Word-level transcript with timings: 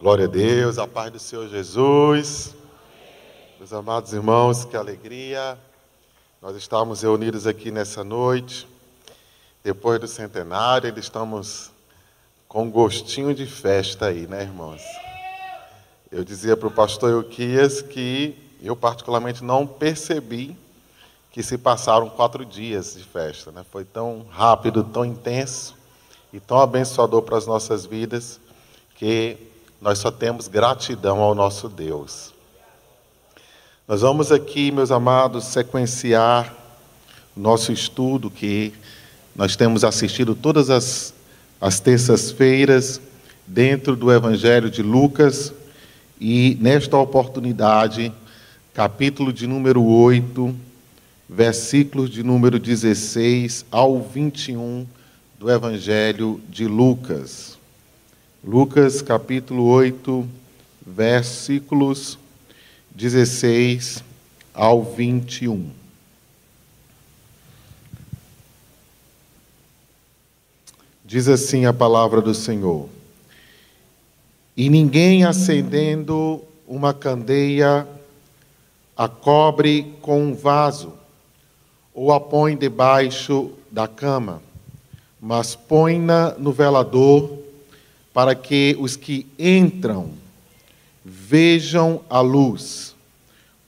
Glória 0.00 0.26
a 0.26 0.28
Deus, 0.28 0.78
a 0.78 0.86
paz 0.86 1.10
do 1.10 1.18
Senhor 1.18 1.48
Jesus. 1.48 2.54
Meus 3.58 3.72
amados 3.72 4.12
irmãos, 4.12 4.64
que 4.64 4.76
alegria 4.76 5.58
nós 6.40 6.54
estamos 6.54 7.02
reunidos 7.02 7.48
aqui 7.48 7.72
nessa 7.72 8.04
noite. 8.04 8.68
Depois 9.64 9.98
do 9.98 10.06
centenário, 10.06 10.86
ainda 10.86 11.00
estamos 11.00 11.72
com 12.46 12.70
gostinho 12.70 13.34
de 13.34 13.44
festa 13.44 14.06
aí, 14.06 14.28
né, 14.28 14.42
irmãos? 14.42 14.80
Eu 16.12 16.22
dizia 16.22 16.56
para 16.56 16.68
o 16.68 16.70
pastor 16.70 17.10
Euquias 17.10 17.82
que 17.82 18.38
eu, 18.62 18.76
particularmente, 18.76 19.42
não 19.42 19.66
percebi 19.66 20.56
que 21.32 21.42
se 21.42 21.58
passaram 21.58 22.08
quatro 22.08 22.44
dias 22.44 22.94
de 22.94 23.02
festa, 23.02 23.50
né? 23.50 23.66
Foi 23.68 23.84
tão 23.84 24.24
rápido, 24.30 24.84
tão 24.84 25.04
intenso 25.04 25.74
e 26.32 26.38
tão 26.38 26.60
abençoador 26.60 27.22
para 27.22 27.36
as 27.36 27.48
nossas 27.48 27.84
vidas 27.84 28.38
que 28.94 29.48
nós 29.80 29.98
só 29.98 30.10
temos 30.10 30.48
gratidão 30.48 31.20
ao 31.20 31.34
nosso 31.34 31.68
Deus. 31.68 32.32
Nós 33.86 34.00
vamos 34.00 34.32
aqui, 34.32 34.70
meus 34.70 34.90
amados, 34.90 35.44
sequenciar 35.44 36.54
o 37.36 37.40
nosso 37.40 37.72
estudo 37.72 38.30
que 38.30 38.74
nós 39.34 39.54
temos 39.54 39.84
assistido 39.84 40.34
todas 40.34 40.68
as, 40.68 41.14
as 41.60 41.78
terças-feiras 41.78 43.00
dentro 43.46 43.94
do 43.94 44.12
Evangelho 44.12 44.68
de 44.68 44.82
Lucas 44.82 45.52
e 46.20 46.58
nesta 46.60 46.96
oportunidade, 46.96 48.12
capítulo 48.74 49.32
de 49.32 49.46
número 49.46 49.82
8, 49.84 50.54
versículos 51.28 52.10
de 52.10 52.22
número 52.22 52.58
16 52.58 53.64
ao 53.70 54.00
21 54.02 54.86
do 55.38 55.50
Evangelho 55.50 56.40
de 56.48 56.66
Lucas. 56.66 57.57
Lucas 58.42 59.02
capítulo 59.02 59.64
8, 59.64 60.26
versículos 60.86 62.16
16 62.90 64.04
ao 64.54 64.84
21. 64.84 65.68
Diz 71.04 71.26
assim 71.26 71.66
a 71.66 71.72
palavra 71.72 72.22
do 72.22 72.32
Senhor: 72.32 72.88
E 74.56 74.70
ninguém 74.70 75.24
acendendo 75.24 76.40
uma 76.64 76.94
candeia 76.94 77.88
a 78.96 79.08
cobre 79.08 79.96
com 80.00 80.22
um 80.22 80.34
vaso, 80.34 80.92
ou 81.92 82.12
a 82.12 82.20
põe 82.20 82.56
debaixo 82.56 83.50
da 83.68 83.88
cama, 83.88 84.40
mas 85.20 85.56
põe-na 85.56 86.36
no 86.38 86.52
velador, 86.52 87.47
para 88.18 88.34
que 88.34 88.76
os 88.80 88.96
que 88.96 89.28
entram 89.38 90.10
vejam 91.04 92.02
a 92.10 92.20
luz, 92.20 92.92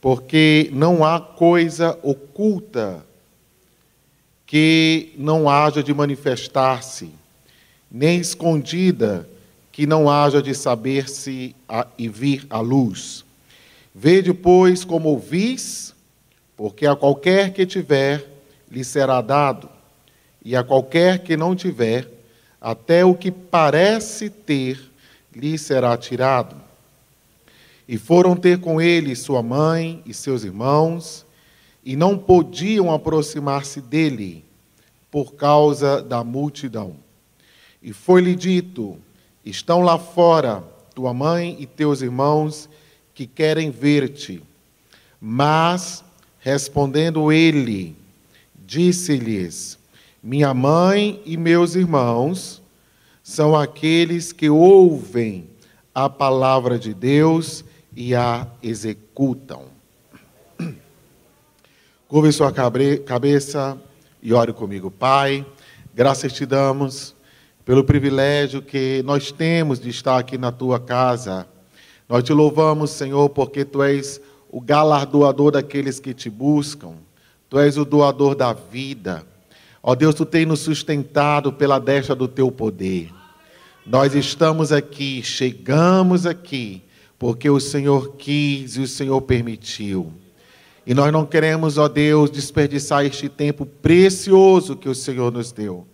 porque 0.01 0.69
não 0.73 1.05
há 1.05 1.21
coisa 1.21 1.97
oculta 2.03 3.01
que 4.45 5.13
não 5.17 5.49
haja 5.49 5.81
de 5.81 5.93
manifestar-se, 5.93 7.11
nem 7.89 8.19
escondida 8.19 9.25
que 9.71 9.85
não 9.85 10.09
haja 10.09 10.41
de 10.41 10.53
saber-se 10.53 11.55
e 11.97 12.09
vir 12.09 12.45
à 12.49 12.59
luz. 12.59 13.23
Vede, 13.95 14.33
pois, 14.33 14.83
como 14.83 15.07
ouvis, 15.07 15.95
porque 16.57 16.85
a 16.85 16.93
qualquer 16.93 17.53
que 17.53 17.65
tiver, 17.65 18.27
lhe 18.69 18.83
será 18.83 19.21
dado, 19.21 19.69
e 20.43 20.57
a 20.57 20.61
qualquer 20.61 21.19
que 21.19 21.37
não 21.37 21.55
tiver, 21.55 22.05
até 22.61 23.03
o 23.03 23.15
que 23.15 23.31
parece 23.31 24.29
ter, 24.29 24.79
lhe 25.35 25.57
será 25.57 25.97
tirado. 25.97 26.55
E 27.87 27.97
foram 27.97 28.35
ter 28.35 28.59
com 28.59 28.79
ele 28.79 29.15
sua 29.15 29.41
mãe 29.41 30.03
e 30.05 30.13
seus 30.13 30.43
irmãos, 30.43 31.25
e 31.83 31.95
não 31.95 32.15
podiam 32.15 32.93
aproximar-se 32.93 33.81
dele, 33.81 34.45
por 35.09 35.33
causa 35.33 36.01
da 36.01 36.23
multidão. 36.23 36.95
E 37.81 37.91
foi-lhe 37.91 38.35
dito: 38.35 38.97
Estão 39.43 39.81
lá 39.81 39.97
fora 39.97 40.63
tua 40.93 41.13
mãe 41.13 41.57
e 41.59 41.65
teus 41.65 42.01
irmãos 42.01 42.69
que 43.13 43.25
querem 43.25 43.71
ver-te. 43.71 44.41
Mas, 45.19 46.03
respondendo 46.39 47.31
ele, 47.31 47.95
disse-lhes: 48.65 49.80
Minha 50.23 50.53
mãe 50.53 51.19
e 51.25 51.35
meus 51.35 51.73
irmãos 51.73 52.61
são 53.23 53.55
aqueles 53.55 54.31
que 54.31 54.51
ouvem 54.51 55.49
a 55.95 56.07
palavra 56.07 56.77
de 56.77 56.93
Deus 56.93 57.65
e 57.95 58.13
a 58.13 58.45
executam. 58.61 59.63
Curve 62.07 62.31
sua 62.31 62.53
cabeça 63.03 63.81
e 64.21 64.31
ore 64.31 64.53
comigo, 64.53 64.91
Pai. 64.91 65.43
Graças 65.91 66.31
te 66.33 66.45
damos 66.45 67.15
pelo 67.65 67.83
privilégio 67.83 68.61
que 68.61 69.01
nós 69.03 69.31
temos 69.31 69.79
de 69.79 69.89
estar 69.89 70.19
aqui 70.19 70.37
na 70.37 70.51
tua 70.51 70.79
casa. 70.79 71.47
Nós 72.07 72.23
te 72.23 72.31
louvamos, 72.31 72.91
Senhor, 72.91 73.27
porque 73.29 73.65
tu 73.65 73.81
és 73.81 74.21
o 74.51 74.61
galardoador 74.61 75.49
daqueles 75.49 75.99
que 75.99 76.13
te 76.13 76.29
buscam. 76.29 76.93
Tu 77.49 77.57
és 77.57 77.75
o 77.75 77.83
doador 77.83 78.35
da 78.35 78.53
vida. 78.53 79.30
Ó 79.83 79.95
Deus, 79.95 80.13
tu 80.13 80.25
tens 80.25 80.47
nos 80.47 80.59
sustentado 80.59 81.51
pela 81.51 81.79
destra 81.79 82.15
do 82.15 82.27
teu 82.27 82.51
poder. 82.51 83.11
Nós 83.85 84.13
estamos 84.13 84.71
aqui, 84.71 85.23
chegamos 85.23 86.25
aqui 86.25 86.83
porque 87.17 87.49
o 87.49 87.59
Senhor 87.59 88.15
quis 88.15 88.77
e 88.77 88.81
o 88.81 88.87
Senhor 88.87 89.21
permitiu. 89.21 90.11
E 90.85 90.93
nós 90.93 91.11
não 91.11 91.25
queremos, 91.25 91.77
ó 91.77 91.87
Deus, 91.87 92.31
desperdiçar 92.31 93.05
este 93.05 93.29
tempo 93.29 93.65
precioso 93.65 94.75
que 94.75 94.89
o 94.89 94.95
Senhor 94.95 95.31
nos 95.31 95.51
deu. 95.51 95.85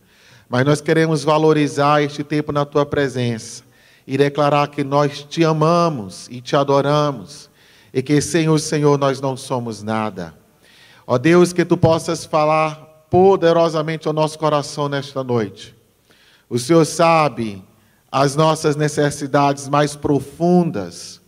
Mas 0.49 0.65
nós 0.65 0.79
queremos 0.79 1.23
valorizar 1.23 2.01
este 2.01 2.23
tempo 2.23 2.53
na 2.53 2.63
tua 2.65 2.85
presença 2.85 3.63
e 4.05 4.17
declarar 4.17 4.69
que 4.69 4.83
nós 4.83 5.23
te 5.23 5.43
amamos 5.43 6.29
e 6.31 6.39
te 6.39 6.55
adoramos 6.55 7.49
e 7.93 8.01
que 8.01 8.21
sem 8.21 8.47
o 8.47 8.57
Senhor 8.57 8.97
nós 8.97 9.19
não 9.19 9.35
somos 9.35 9.83
nada. 9.83 10.33
Ó 11.05 11.17
Deus, 11.17 11.51
que 11.51 11.65
tu 11.65 11.75
possas 11.75 12.23
falar 12.23 12.86
poderosamente 13.09 14.07
ao 14.07 14.13
nosso 14.13 14.37
coração 14.37 14.89
nesta 14.89 15.23
noite. 15.23 15.75
O 16.49 16.57
Senhor 16.57 16.85
sabe 16.85 17.63
as 18.11 18.35
nossas 18.35 18.75
necessidades 18.75 19.67
mais 19.67 19.95
profundas. 19.95 21.21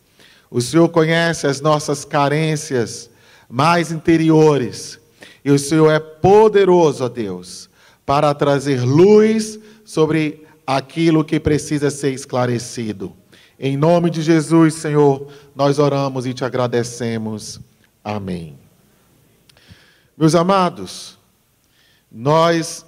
O 0.50 0.62
Senhor 0.62 0.90
conhece 0.90 1.46
as 1.46 1.62
nossas 1.62 2.06
carências 2.06 3.10
mais 3.50 3.92
interiores. 3.92 5.00
E 5.44 5.52
o 5.52 5.60
Senhor 5.60 5.92
é 5.92 6.00
poderoso, 6.00 7.04
ó 7.04 7.10
Deus, 7.10 7.70
para 8.06 8.34
trazer 8.34 8.82
luz 8.82 9.60
sobre 9.84 10.46
aquilo 10.66 11.24
que 11.24 11.40
precisa 11.40 11.90
ser 11.90 12.14
esclarecido. 12.14 13.14
Em 13.60 13.76
nome 13.76 14.10
de 14.10 14.22
Jesus, 14.22 14.76
Senhor, 14.76 15.28
nós 15.54 15.80
oramos 15.80 16.26
e 16.26 16.34
te 16.34 16.46
agradecemos. 16.46 17.60
Amém. 18.02 18.58
Meus 20.18 20.34
amados, 20.34 21.19
nós 22.12 22.86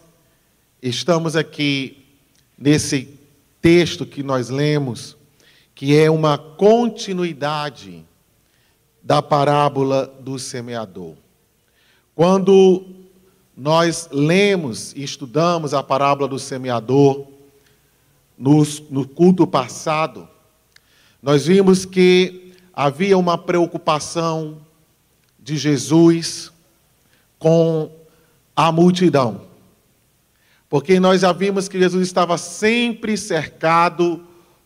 estamos 0.81 1.35
aqui 1.35 2.05
nesse 2.57 3.19
texto 3.61 4.05
que 4.05 4.23
nós 4.23 4.49
lemos, 4.49 5.15
que 5.75 5.95
é 5.95 6.09
uma 6.09 6.37
continuidade 6.37 8.03
da 9.01 9.21
parábola 9.21 10.07
do 10.19 10.39
semeador. 10.39 11.15
Quando 12.15 12.85
nós 13.55 14.09
lemos 14.11 14.93
e 14.95 15.03
estudamos 15.03 15.73
a 15.73 15.83
parábola 15.83 16.27
do 16.27 16.39
semeador 16.39 17.27
no, 18.37 18.63
no 18.89 19.07
culto 19.07 19.45
passado, 19.45 20.27
nós 21.21 21.45
vimos 21.45 21.85
que 21.85 22.53
havia 22.73 23.17
uma 23.17 23.37
preocupação 23.37 24.57
de 25.39 25.57
Jesus 25.57 26.51
com 27.37 28.00
a 28.67 28.71
multidão. 28.71 29.41
Porque 30.69 30.99
nós 30.99 31.21
já 31.21 31.31
vimos 31.31 31.67
que 31.67 31.79
Jesus 31.79 32.05
estava 32.05 32.37
sempre 32.37 33.17
cercado 33.17 34.23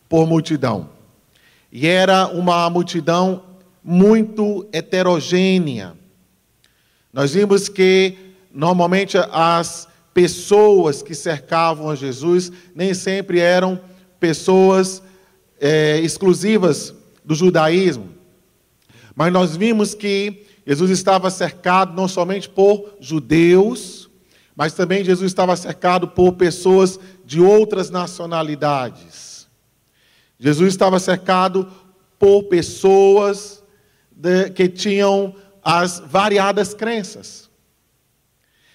por 0.09 0.27
multidão. 0.27 0.89
E 1.71 1.87
era 1.87 2.27
uma 2.27 2.69
multidão 2.69 3.43
muito 3.81 4.67
heterogênea. 4.73 5.93
Nós 7.13 7.33
vimos 7.33 7.69
que 7.69 8.17
normalmente 8.53 9.17
as 9.31 9.87
pessoas 10.13 11.01
que 11.01 11.15
cercavam 11.15 11.89
a 11.89 11.95
Jesus 11.95 12.51
nem 12.75 12.93
sempre 12.93 13.39
eram 13.39 13.79
pessoas 14.19 15.01
é, 15.57 16.01
exclusivas 16.01 16.93
do 17.23 17.33
judaísmo. 17.33 18.09
Mas 19.15 19.31
nós 19.31 19.55
vimos 19.55 19.93
que 19.93 20.45
Jesus 20.65 20.89
estava 20.89 21.29
cercado 21.29 21.93
não 21.93 22.07
somente 22.07 22.49
por 22.49 22.95
judeus, 22.99 24.09
mas 24.55 24.73
também 24.73 25.03
Jesus 25.03 25.31
estava 25.31 25.55
cercado 25.55 26.07
por 26.07 26.33
pessoas 26.33 26.99
de 27.23 27.39
outras 27.39 27.89
nacionalidades. 27.89 29.47
Jesus 30.39 30.73
estava 30.73 30.99
cercado 30.99 31.71
por 32.17 32.43
pessoas 32.43 33.63
de, 34.11 34.49
que 34.49 34.67
tinham 34.67 35.35
as 35.63 35.99
variadas 35.99 36.73
crenças. 36.73 37.49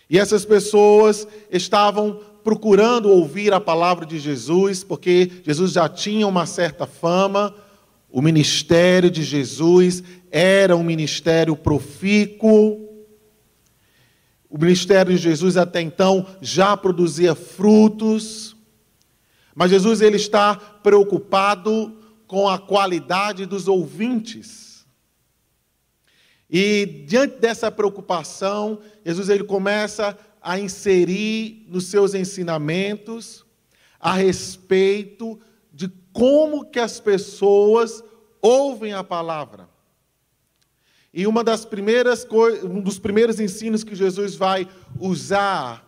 E 0.09 0.19
essas 0.19 0.45
pessoas 0.45 1.27
estavam 1.51 2.21
procurando 2.43 3.11
ouvir 3.11 3.53
a 3.53 3.61
palavra 3.61 4.05
de 4.05 4.19
Jesus, 4.19 4.83
porque 4.83 5.31
Jesus 5.45 5.73
já 5.73 5.89
tinha 5.89 6.27
uma 6.27 6.47
certa 6.47 6.87
fama, 6.87 7.55
o 8.13 8.21
ministério 8.21 9.11
de 9.11 9.23
Jesus 9.23 10.03
era 10.31 10.77
um 10.77 10.83
ministério 10.83 11.57
profícuo. 11.57 12.89
O 14.49 14.59
ministério 14.59 15.15
de 15.15 15.19
Jesus 15.23 15.57
até 15.57 15.81
então 15.81 16.27
já 16.41 16.77
produzia 16.77 17.35
frutos. 17.35 18.57
Mas 19.55 19.71
Jesus 19.71 20.01
ele 20.01 20.17
está 20.17 20.57
preocupado 20.57 21.97
com 22.27 22.49
a 22.49 22.59
qualidade 22.59 23.47
dos 23.47 23.69
ouvintes. 23.69 24.87
E 26.49 27.05
diante 27.07 27.39
dessa 27.39 27.71
preocupação, 27.71 28.81
Jesus 29.07 29.29
ele 29.29 29.45
começa 29.45 30.19
a 30.43 30.59
inserir 30.59 31.65
nos 31.69 31.87
seus 31.87 32.15
ensinamentos 32.15 33.45
a 34.01 34.15
respeito 34.15 35.39
de 35.73 35.89
como 36.13 36.65
que 36.65 36.79
as 36.79 37.01
pessoas 37.01 38.03
ouvem 38.41 38.93
a 38.93 39.05
palavra. 39.05 39.69
E 41.13 41.27
uma 41.27 41.43
das 41.43 41.65
primeiras 41.65 42.27
um 42.63 42.81
dos 42.81 42.99
primeiros 42.99 43.41
ensinos 43.41 43.83
que 43.83 43.95
Jesus 43.95 44.35
vai 44.37 44.69
usar 44.99 45.87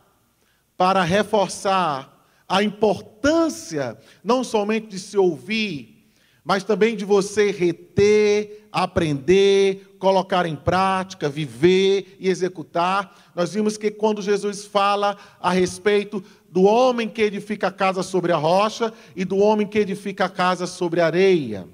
para 0.77 1.03
reforçar 1.03 2.27
a 2.49 2.63
importância 2.63 3.97
não 4.23 4.43
somente 4.43 4.89
de 4.89 4.99
se 4.99 5.17
ouvir, 5.17 6.13
mas 6.45 6.65
também 6.65 6.97
de 6.97 7.05
você 7.05 7.53
reter, 7.53 8.67
aprender, 8.73 9.97
colocar 9.99 10.45
em 10.45 10.57
prática, 10.57 11.29
viver 11.29 12.17
e 12.19 12.29
executar. 12.29 13.31
Nós 13.35 13.55
vimos 13.55 13.77
que 13.77 13.91
quando 13.91 14.21
Jesus 14.21 14.65
fala 14.65 15.17
a 15.41 15.53
respeito 15.53 16.23
do 16.53 16.65
homem 16.65 17.09
que 17.09 17.23
edifica 17.23 17.69
a 17.69 17.73
casa 17.73 18.03
sobre 18.03 18.31
a 18.31 18.37
rocha 18.37 18.93
e 19.17 19.25
do 19.25 19.39
homem 19.39 19.67
que 19.67 19.79
edifica 19.79 20.27
a 20.27 20.29
casa 20.29 20.67
sobre 20.67 21.01
a 21.01 21.07
areia. 21.07 21.67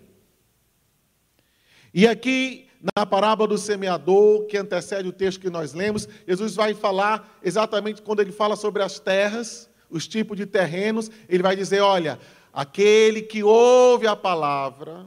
E 1.92 2.06
aqui 2.06 2.69
na 2.96 3.04
parábola 3.04 3.48
do 3.48 3.58
semeador, 3.58 4.46
que 4.46 4.56
antecede 4.56 5.08
o 5.08 5.12
texto 5.12 5.40
que 5.40 5.50
nós 5.50 5.72
lemos, 5.72 6.08
Jesus 6.28 6.54
vai 6.54 6.75
falar 6.75 7.40
exatamente 7.42 8.00
quando 8.00 8.20
ele 8.20 8.30
fala 8.30 8.54
sobre 8.54 8.80
as 8.80 9.00
terras, 9.00 9.69
os 9.90 10.06
tipos 10.06 10.36
de 10.36 10.46
terrenos, 10.46 11.10
ele 11.28 11.42
vai 11.42 11.56
dizer: 11.56 11.81
olha, 11.81 12.16
aquele 12.52 13.22
que 13.22 13.42
ouve 13.42 14.06
a 14.06 14.14
palavra 14.14 15.06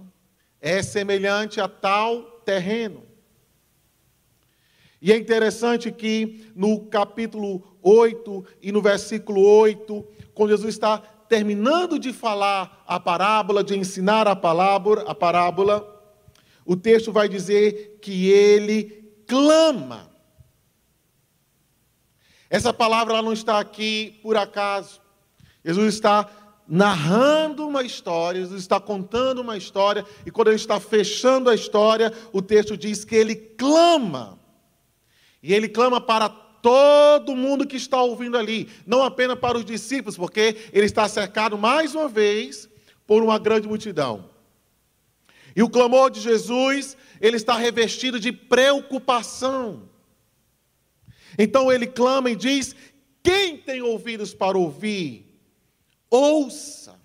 é 0.59 0.83
semelhante 0.83 1.61
a 1.61 1.69
tal 1.69 2.23
terreno. 2.43 3.03
E 5.01 5.13
é 5.13 5.17
interessante 5.17 5.89
que 5.93 6.51
no 6.53 6.87
capítulo 6.87 7.70
8 7.81 8.45
e 8.61 8.71
no 8.71 8.81
versículo 8.81 9.41
8, 9.41 10.05
quando 10.33 10.51
Jesus 10.51 10.75
está 10.75 10.97
terminando 10.97 11.97
de 11.97 12.11
falar 12.11 12.83
a 12.85 12.99
parábola, 12.99 13.63
de 13.63 13.77
ensinar 13.77 14.27
a 14.27 14.35
palavra, 14.35 15.03
a 15.03 15.15
parábola, 15.15 15.87
o 16.65 16.75
texto 16.75 17.11
vai 17.11 17.29
dizer 17.29 17.99
que 18.01 18.29
ele 18.29 19.13
clama. 19.25 20.11
Essa 22.49 22.73
palavra 22.73 23.21
não 23.21 23.31
está 23.31 23.59
aqui 23.59 24.19
por 24.21 24.35
acaso. 24.35 24.99
Jesus 25.63 25.93
está 25.95 26.29
narrando 26.67 27.67
uma 27.67 27.83
história, 27.83 28.41
Jesus 28.41 28.61
está 28.61 28.79
contando 28.79 29.41
uma 29.41 29.57
história, 29.57 30.05
e 30.25 30.31
quando 30.31 30.49
ele 30.49 30.57
está 30.57 30.79
fechando 30.79 31.49
a 31.49 31.55
história, 31.55 32.13
o 32.31 32.41
texto 32.41 32.77
diz 32.77 33.05
que 33.05 33.15
ele 33.15 33.35
clama. 33.35 34.39
E 35.41 35.53
ele 35.53 35.67
clama 35.67 35.99
para 35.99 36.29
todo 36.61 37.35
mundo 37.35 37.65
que 37.65 37.75
está 37.75 38.01
ouvindo 38.01 38.37
ali, 38.37 38.69
não 38.85 39.03
apenas 39.03 39.39
para 39.39 39.57
os 39.57 39.65
discípulos, 39.65 40.17
porque 40.17 40.57
ele 40.71 40.85
está 40.85 41.07
cercado 41.07 41.57
mais 41.57 41.95
uma 41.95 42.07
vez 42.07 42.69
por 43.05 43.23
uma 43.23 43.39
grande 43.39 43.67
multidão. 43.67 44.29
E 45.55 45.61
o 45.63 45.69
clamor 45.69 46.09
de 46.09 46.21
Jesus, 46.21 46.95
ele 47.19 47.37
está 47.37 47.55
revestido 47.55 48.19
de 48.19 48.31
preocupação. 48.31 49.89
Então 51.37 51.71
ele 51.71 51.87
clama 51.87 52.29
e 52.29 52.35
diz: 52.35 52.75
Quem 53.23 53.57
tem 53.57 53.81
ouvidos 53.81 54.33
para 54.33 54.57
ouvir, 54.57 55.25
ouça. 56.09 56.99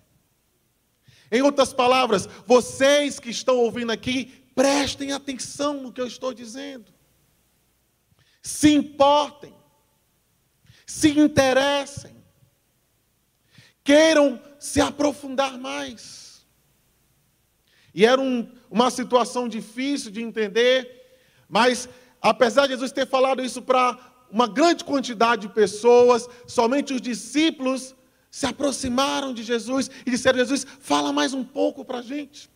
Em 1.31 1.41
outras 1.41 1.73
palavras, 1.73 2.27
vocês 2.45 3.19
que 3.19 3.29
estão 3.29 3.57
ouvindo 3.57 3.91
aqui, 3.91 4.33
prestem 4.55 5.11
atenção 5.11 5.81
no 5.81 5.91
que 5.91 5.99
eu 5.99 6.07
estou 6.07 6.33
dizendo. 6.33 6.96
Se 8.47 8.73
importem, 8.73 9.53
se 10.85 11.09
interessem, 11.19 12.15
queiram 13.83 14.41
se 14.57 14.79
aprofundar 14.79 15.57
mais. 15.57 16.47
E 17.93 18.05
era 18.05 18.21
um, 18.21 18.49
uma 18.71 18.89
situação 18.89 19.49
difícil 19.49 20.11
de 20.11 20.21
entender, 20.21 21.19
mas 21.49 21.89
apesar 22.21 22.67
de 22.67 22.73
Jesus 22.73 22.93
ter 22.93 23.05
falado 23.05 23.43
isso 23.43 23.61
para 23.61 23.99
uma 24.31 24.47
grande 24.47 24.85
quantidade 24.85 25.41
de 25.41 25.53
pessoas, 25.53 26.25
somente 26.47 26.93
os 26.93 27.01
discípulos 27.01 27.93
se 28.31 28.45
aproximaram 28.45 29.33
de 29.33 29.43
Jesus 29.43 29.91
e 30.05 30.11
disseram: 30.11 30.39
Jesus, 30.39 30.65
fala 30.79 31.11
mais 31.11 31.33
um 31.33 31.43
pouco 31.43 31.83
para 31.83 31.97
a 31.97 32.01
gente. 32.01 32.49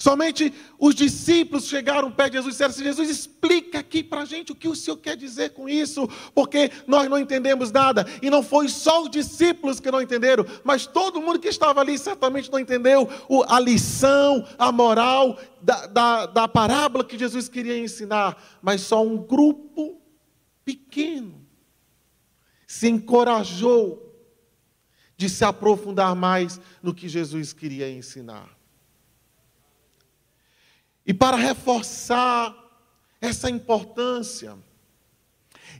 Somente 0.00 0.50
os 0.78 0.94
discípulos 0.94 1.66
chegaram 1.66 2.10
perto 2.10 2.30
de 2.30 2.38
Jesus 2.38 2.54
e 2.54 2.56
disseram 2.56 2.70
assim: 2.70 2.84
Jesus, 2.84 3.10
explica 3.10 3.80
aqui 3.80 4.02
para 4.02 4.22
a 4.22 4.24
gente 4.24 4.50
o 4.50 4.54
que 4.54 4.66
o 4.66 4.74
Senhor 4.74 4.96
quer 4.96 5.14
dizer 5.14 5.50
com 5.50 5.68
isso, 5.68 6.08
porque 6.34 6.70
nós 6.86 7.06
não 7.10 7.18
entendemos 7.18 7.70
nada. 7.70 8.06
E 8.22 8.30
não 8.30 8.42
foi 8.42 8.70
só 8.70 9.02
os 9.02 9.10
discípulos 9.10 9.78
que 9.78 9.90
não 9.90 10.00
entenderam, 10.00 10.46
mas 10.64 10.86
todo 10.86 11.20
mundo 11.20 11.38
que 11.38 11.48
estava 11.48 11.82
ali 11.82 11.98
certamente 11.98 12.50
não 12.50 12.58
entendeu 12.58 13.06
a 13.46 13.60
lição, 13.60 14.48
a 14.58 14.72
moral 14.72 15.38
da, 15.60 15.86
da, 15.86 16.24
da 16.24 16.48
parábola 16.48 17.04
que 17.04 17.18
Jesus 17.18 17.46
queria 17.46 17.78
ensinar. 17.78 18.42
Mas 18.62 18.80
só 18.80 19.04
um 19.04 19.18
grupo 19.18 20.00
pequeno 20.64 21.46
se 22.66 22.88
encorajou 22.88 24.16
de 25.14 25.28
se 25.28 25.44
aprofundar 25.44 26.16
mais 26.16 26.58
no 26.82 26.94
que 26.94 27.06
Jesus 27.06 27.52
queria 27.52 27.92
ensinar. 27.92 28.59
E 31.10 31.12
para 31.12 31.36
reforçar 31.36 32.54
essa 33.20 33.50
importância 33.50 34.56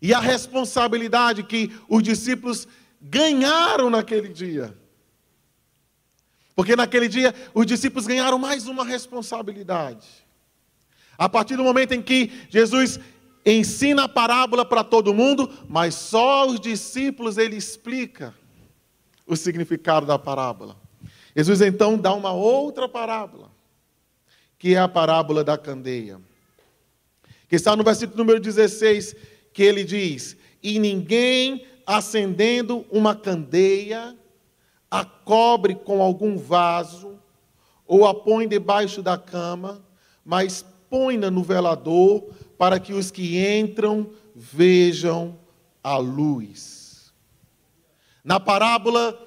e 0.02 0.12
a 0.12 0.18
responsabilidade 0.18 1.44
que 1.44 1.70
os 1.88 2.02
discípulos 2.02 2.66
ganharam 3.00 3.88
naquele 3.88 4.26
dia. 4.26 4.76
Porque 6.52 6.74
naquele 6.74 7.06
dia 7.06 7.32
os 7.54 7.64
discípulos 7.64 8.08
ganharam 8.08 8.40
mais 8.40 8.66
uma 8.66 8.84
responsabilidade. 8.84 10.08
A 11.16 11.28
partir 11.28 11.56
do 11.56 11.62
momento 11.62 11.92
em 11.92 12.02
que 12.02 12.32
Jesus 12.50 12.98
ensina 13.46 14.06
a 14.06 14.08
parábola 14.08 14.64
para 14.64 14.82
todo 14.82 15.14
mundo, 15.14 15.48
mas 15.68 15.94
só 15.94 16.44
os 16.48 16.58
discípulos 16.58 17.38
ele 17.38 17.54
explica 17.54 18.34
o 19.24 19.36
significado 19.36 20.06
da 20.06 20.18
parábola. 20.18 20.76
Jesus 21.36 21.60
então 21.60 21.96
dá 21.96 22.12
uma 22.12 22.32
outra 22.32 22.88
parábola 22.88 23.49
que 24.60 24.74
é 24.74 24.78
a 24.78 24.86
parábola 24.86 25.42
da 25.42 25.56
candeia. 25.56 26.20
Que 27.48 27.56
está 27.56 27.74
no 27.74 27.82
versículo 27.82 28.18
número 28.18 28.38
16, 28.38 29.16
que 29.54 29.62
ele 29.62 29.82
diz: 29.82 30.36
E 30.62 30.78
ninguém 30.78 31.66
acendendo 31.86 32.84
uma 32.90 33.16
candeia 33.16 34.14
a 34.90 35.02
cobre 35.02 35.74
com 35.74 36.02
algum 36.02 36.36
vaso 36.36 37.18
ou 37.86 38.06
a 38.06 38.14
põe 38.14 38.46
debaixo 38.46 39.02
da 39.02 39.16
cama, 39.16 39.82
mas 40.22 40.64
põe-na 40.90 41.30
no 41.30 41.42
velador 41.42 42.28
para 42.58 42.78
que 42.78 42.92
os 42.92 43.10
que 43.10 43.42
entram 43.42 44.10
vejam 44.36 45.38
a 45.82 45.96
luz. 45.96 47.14
Na 48.22 48.38
parábola 48.38 49.18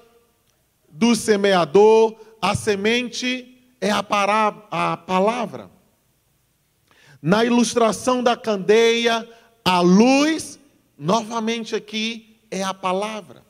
do 0.88 1.16
semeador, 1.16 2.14
a 2.40 2.54
semente 2.54 3.53
é 3.84 3.90
a, 3.90 4.02
pará, 4.02 4.66
a 4.70 4.96
palavra. 4.96 5.70
Na 7.20 7.44
ilustração 7.44 8.22
da 8.22 8.34
candeia, 8.34 9.28
a 9.62 9.80
luz, 9.80 10.58
novamente 10.96 11.76
aqui, 11.76 12.40
é 12.50 12.62
a 12.62 12.72
palavra. 12.72 13.44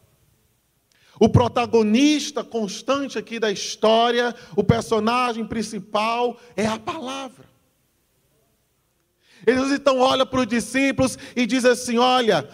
O 1.21 1.29
protagonista 1.29 2.43
constante 2.43 3.17
aqui 3.17 3.38
da 3.38 3.53
história, 3.53 4.35
o 4.57 4.64
personagem 4.64 5.47
principal, 5.47 6.37
é 6.57 6.67
a 6.67 6.81
palavra. 6.81 7.45
Jesus 9.47 9.71
então 9.71 10.00
olha 10.00 10.26
para 10.26 10.41
os 10.41 10.49
discípulos 10.49 11.17
e 11.37 11.47
diz 11.47 11.64
assim: 11.64 11.97
Olha, 11.97 12.49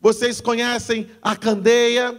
vocês 0.00 0.40
conhecem 0.40 1.10
a 1.20 1.36
candeia, 1.36 2.18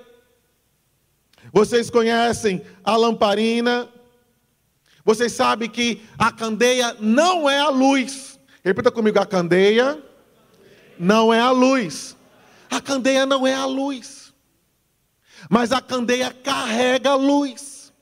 Vocês 1.52 1.90
conhecem 1.90 2.62
a 2.84 2.96
lamparina? 2.96 3.93
Vocês 5.06 5.34
sabem 5.34 5.70
que 5.70 6.02
a 6.18 6.32
candeia 6.32 6.96
não 7.00 7.50
é 7.50 7.60
a 7.60 7.70
luz. 7.70 8.40
Repita 8.64 8.92
comigo: 8.92 9.20
a 9.20 9.26
candeia 9.26 10.02
não 10.98 11.34
é 11.34 11.40
a 11.40 11.52
luz. 11.52 12.16
A 12.70 12.80
candeia 12.80 13.26
não 13.26 13.46
é 13.46 13.54
a 13.54 13.66
luz. 13.66 14.34
Mas 15.50 15.72
a 15.72 15.82
candeia 15.82 16.32
carrega 16.32 17.12
a 17.12 17.16
luz. 17.16 17.94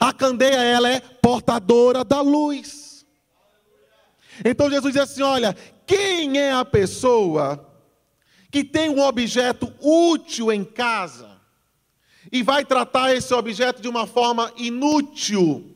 A 0.00 0.12
candeia 0.12 0.62
ela 0.62 0.90
é 0.90 1.00
portadora 1.00 2.04
da 2.04 2.20
luz. 2.20 3.06
Então 4.44 4.68
Jesus 4.68 4.94
diz 4.94 5.02
assim: 5.02 5.22
olha, 5.22 5.54
quem 5.86 6.38
é 6.38 6.52
a 6.52 6.64
pessoa 6.64 7.68
que 8.50 8.64
tem 8.64 8.90
um 8.90 9.00
objeto 9.00 9.72
útil 9.80 10.50
em 10.50 10.64
casa 10.64 11.31
e 12.32 12.42
vai 12.42 12.64
tratar 12.64 13.14
esse 13.14 13.32
objeto 13.34 13.82
de 13.82 13.88
uma 13.88 14.06
forma 14.06 14.50
inútil, 14.56 15.70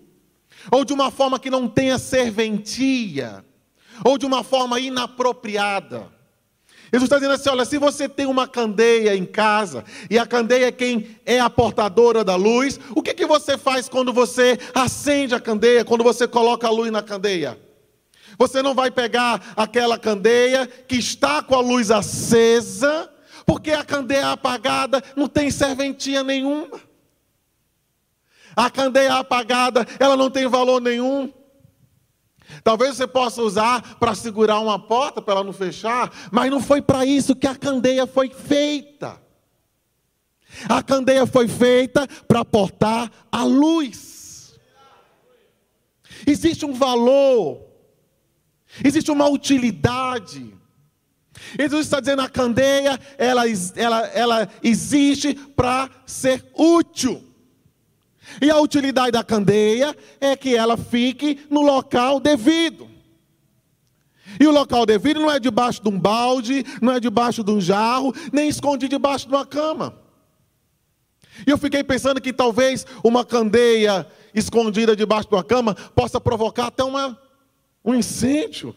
ou 0.73 0.85
de 0.85 0.95
uma 0.95 1.11
forma 1.11 1.39
que 1.39 1.51
não 1.51 1.69
tenha 1.69 1.99
serventia, 1.99 3.45
ou 4.03 4.17
de 4.17 4.25
uma 4.25 4.43
forma 4.43 4.81
inapropriada. 4.81 6.11
Jesus 6.93 7.05
está 7.05 7.17
dizendo 7.17 7.35
assim: 7.35 7.51
olha, 7.51 7.65
se 7.65 7.79
você 7.79 8.09
tem 8.09 8.25
uma 8.25 8.49
candeia 8.49 9.15
em 9.15 9.27
casa, 9.27 9.85
e 10.09 10.19
a 10.19 10.25
candeia 10.25 10.69
é 10.69 10.73
quem 10.73 11.19
é 11.27 11.39
a 11.39 11.51
portadora 11.51 12.25
da 12.25 12.37
luz, 12.37 12.81
o 12.95 13.03
que, 13.03 13.13
que 13.13 13.27
você 13.27 13.59
faz 13.59 13.89
quando 13.89 14.13
você 14.13 14.59
acende 14.75 15.35
a 15.35 15.41
candeia, 15.41 15.85
quando 15.85 16.03
você 16.03 16.27
coloca 16.27 16.67
a 16.67 16.71
luz 16.71 16.91
na 16.91 17.03
candeia? 17.03 17.61
Você 18.39 18.63
não 18.63 18.75
vai 18.75 18.91
pegar 18.91 19.53
aquela 19.57 19.99
candeia 19.99 20.67
que 20.67 20.97
está 20.97 21.43
com 21.43 21.55
a 21.55 21.61
luz 21.61 21.91
acesa, 21.91 23.11
porque 23.47 23.71
a 23.71 23.85
candeia 23.85 24.33
apagada 24.33 25.03
não 25.15 25.29
tem 25.29 25.51
serventia 25.51 26.23
nenhuma. 26.23 26.81
A 28.55 28.69
candeia 28.69 29.15
apagada, 29.15 29.87
ela 29.99 30.17
não 30.17 30.31
tem 30.31 30.47
valor 30.47 30.81
nenhum. 30.81 31.33
Talvez 32.63 32.97
você 32.97 33.07
possa 33.07 33.41
usar 33.43 33.97
para 33.99 34.15
segurar 34.15 34.61
uma 34.61 34.79
porta 34.79 35.23
para 35.23 35.35
ela 35.35 35.45
não 35.45 35.53
fechar, 35.53 36.13
mas 36.33 36.51
não 36.51 36.61
foi 36.61 36.83
para 36.83 37.07
isso 37.07 37.37
que 37.37 37.47
a 37.47 37.55
candeia 37.55 38.07
foi 38.07 38.29
feita. 38.29 39.21
A 40.69 40.83
candeia 40.83 41.27
foi 41.27 41.49
feita 41.49 42.07
para 42.27 42.45
portar 42.45 43.11
a 43.31 43.45
luz. 43.45 44.59
Existe 46.27 46.65
um 46.65 46.73
valor 46.73 47.67
Existe 48.85 49.11
uma 49.11 49.29
utilidade. 49.29 50.55
Jesus 51.59 51.87
está 51.87 52.01
dizendo 52.01 52.23
a 52.23 52.29
candeia, 52.29 52.99
ela, 53.19 53.45
ela, 53.77 54.07
ela 54.09 54.49
existe 54.63 55.35
para 55.35 55.91
ser 56.07 56.45
útil. 56.55 57.23
E 58.41 58.51
a 58.51 58.61
utilidade 58.61 59.13
da 59.13 59.23
candeia 59.23 59.97
é 60.21 60.37
que 60.37 60.57
ela 60.57 60.77
fique 60.77 61.47
no 61.51 61.63
local 61.63 62.19
devido. 62.19 62.89
E 64.41 64.47
o 64.47 64.51
local 64.51 64.85
devido 64.85 65.21
não 65.21 65.31
é 65.31 65.39
debaixo 65.39 65.83
de 65.83 65.89
um 65.89 65.99
balde, 65.99 66.65
não 66.83 66.93
é 66.93 67.01
debaixo 67.01 67.45
de 67.45 67.51
um 67.51 67.61
jarro, 67.61 68.15
nem 68.33 68.49
escondido 68.49 68.91
debaixo 68.91 69.29
de 69.29 69.35
uma 69.35 69.47
cama. 69.47 69.95
E 71.47 71.51
eu 71.51 71.59
fiquei 71.59 71.85
pensando 71.85 72.21
que 72.21 72.33
talvez 72.33 72.87
uma 73.05 73.25
candeia 73.25 74.07
escondida 74.35 74.97
debaixo 74.97 75.29
de 75.29 75.35
uma 75.35 75.45
cama 75.45 75.75
possa 75.95 76.21
provocar 76.21 76.67
até 76.67 76.83
uma 76.83 77.19
um 77.85 77.95
incêndio. 77.95 78.75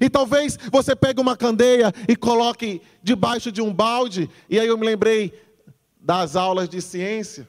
E 0.00 0.08
talvez 0.08 0.58
você 0.70 0.94
pegue 0.94 1.20
uma 1.20 1.36
candeia 1.36 1.92
e 2.08 2.16
coloque 2.16 2.80
debaixo 3.02 3.50
de 3.52 3.60
um 3.60 3.72
balde, 3.72 4.28
e 4.48 4.58
aí 4.58 4.66
eu 4.66 4.78
me 4.78 4.86
lembrei 4.86 5.32
das 6.00 6.36
aulas 6.36 6.68
de 6.68 6.80
ciência. 6.80 7.48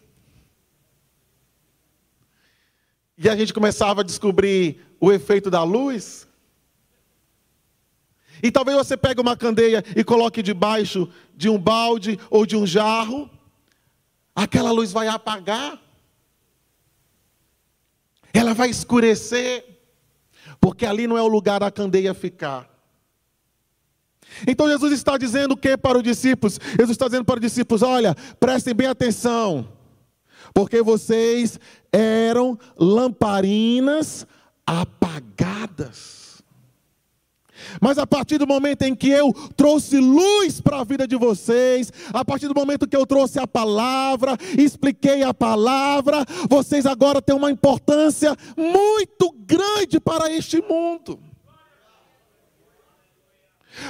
E 3.17 3.29
a 3.29 3.35
gente 3.35 3.53
começava 3.53 4.01
a 4.01 4.03
descobrir 4.03 4.81
o 4.99 5.11
efeito 5.11 5.49
da 5.49 5.63
luz. 5.63 6.27
E 8.43 8.51
talvez 8.51 8.77
você 8.77 8.97
pegue 8.97 9.21
uma 9.21 9.37
candeia 9.37 9.83
e 9.95 10.03
coloque 10.03 10.43
debaixo 10.43 11.09
de 11.35 11.49
um 11.49 11.57
balde 11.57 12.19
ou 12.29 12.45
de 12.45 12.55
um 12.55 12.67
jarro, 12.67 13.29
aquela 14.35 14.71
luz 14.71 14.91
vai 14.91 15.07
apagar 15.07 15.79
ela 18.37 18.53
vai 18.53 18.69
escurecer, 18.69 19.74
porque 20.65 20.83
ali 20.83 21.05
não 21.05 21.15
é 21.15 21.21
o 21.21 21.27
lugar 21.27 21.59
da 21.59 21.69
candeia 21.69 22.11
ficar. 22.11 22.67
Então 24.47 24.67
Jesus 24.67 24.93
está 24.93 25.15
dizendo 25.15 25.51
o 25.51 25.55
que 25.55 25.77
para 25.77 25.95
os 25.95 26.03
discípulos? 26.03 26.59
Jesus 26.69 26.89
está 26.89 27.05
dizendo 27.05 27.23
para 27.23 27.35
os 27.35 27.41
discípulos: 27.41 27.83
olha, 27.83 28.15
prestem 28.39 28.73
bem 28.73 28.87
atenção, 28.87 29.71
porque 30.55 30.81
vocês 30.81 31.59
eram 31.93 32.57
lamparinas 32.75 34.25
apagadas. 34.65 36.24
Mas 37.81 37.97
a 37.97 38.07
partir 38.07 38.37
do 38.37 38.47
momento 38.47 38.83
em 38.83 38.95
que 38.95 39.09
eu 39.09 39.33
trouxe 39.55 39.99
luz 39.99 40.61
para 40.61 40.79
a 40.79 40.83
vida 40.83 41.07
de 41.07 41.15
vocês, 41.15 41.91
a 42.13 42.23
partir 42.23 42.47
do 42.47 42.55
momento 42.55 42.87
que 42.87 42.95
eu 42.95 43.05
trouxe 43.05 43.39
a 43.39 43.47
palavra, 43.47 44.37
expliquei 44.57 45.23
a 45.23 45.33
palavra, 45.33 46.25
vocês 46.49 46.85
agora 46.85 47.21
têm 47.21 47.35
uma 47.35 47.51
importância 47.51 48.35
muito 48.57 49.33
grande 49.45 49.99
para 49.99 50.31
este 50.31 50.61
mundo. 50.61 51.19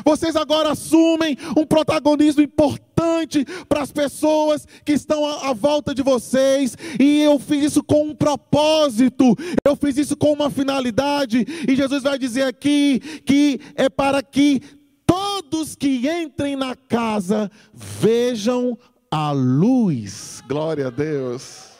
Vocês 0.03 0.35
agora 0.35 0.71
assumem 0.71 1.37
um 1.57 1.65
protagonismo 1.65 2.41
importante 2.41 3.45
para 3.67 3.81
as 3.81 3.91
pessoas 3.91 4.67
que 4.83 4.93
estão 4.93 5.25
à, 5.25 5.53
volta 5.53 5.93
de 5.93 6.01
vocês, 6.01 6.77
e 6.99 7.21
eu 7.21 7.39
fiz 7.39 7.65
isso 7.65 7.83
com 7.83 8.07
um 8.07 8.15
propósito, 8.15 9.35
eu 9.65 9.75
fiz 9.75 9.97
isso 9.97 10.15
com 10.15 10.33
uma 10.33 10.49
finalidade, 10.49 11.45
e 11.67 11.75
Jesus 11.75 12.03
vai 12.03 12.17
dizer 12.17 12.43
aqui 12.43 12.99
que 13.25 13.59
é 13.75 13.89
para 13.89 14.21
que 14.23 14.61
todos 15.05 15.75
que 15.75 16.07
entrem 16.09 16.55
na 16.55 16.75
casa 16.75 17.49
vejam 17.73 18.77
a 19.09 19.31
luz. 19.31 20.43
Glória 20.47 20.87
a 20.87 20.89
Deus. 20.89 21.75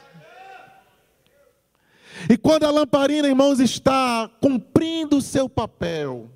E 2.30 2.38
quando 2.38 2.64
a 2.64 2.72
lamparina, 2.72 3.28
irmãos, 3.28 3.60
está 3.60 4.30
cumprindo 4.42 5.18
o 5.18 5.22
seu 5.22 5.50
papel, 5.50 6.30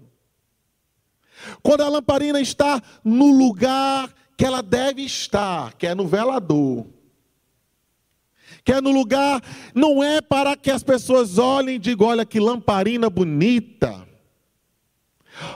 quando 1.62 1.81
a 1.81 1.89
lamparina 1.89 2.39
está 2.39 2.81
no 3.03 3.31
lugar 3.31 4.13
que 4.38 4.46
ela 4.46 4.62
deve 4.62 5.03
estar, 5.03 5.74
que 5.74 5.86
é 5.88 5.96
no 5.96 6.08
velador, 6.08 6.86
que 8.63 8.74
é 8.74 8.81
no 8.81 8.91
lugar, 8.91 9.41
não 9.74 10.03
é 10.03 10.22
para 10.22 10.55
que 10.55 10.72
as 10.72 10.84
pessoas 10.84 11.38
olhem 11.38 11.75
e 11.75 11.79
digam: 11.79 12.08
olha 12.08 12.25
que 12.25 12.39
lamparina 12.39 13.10
bonita. 13.10 14.08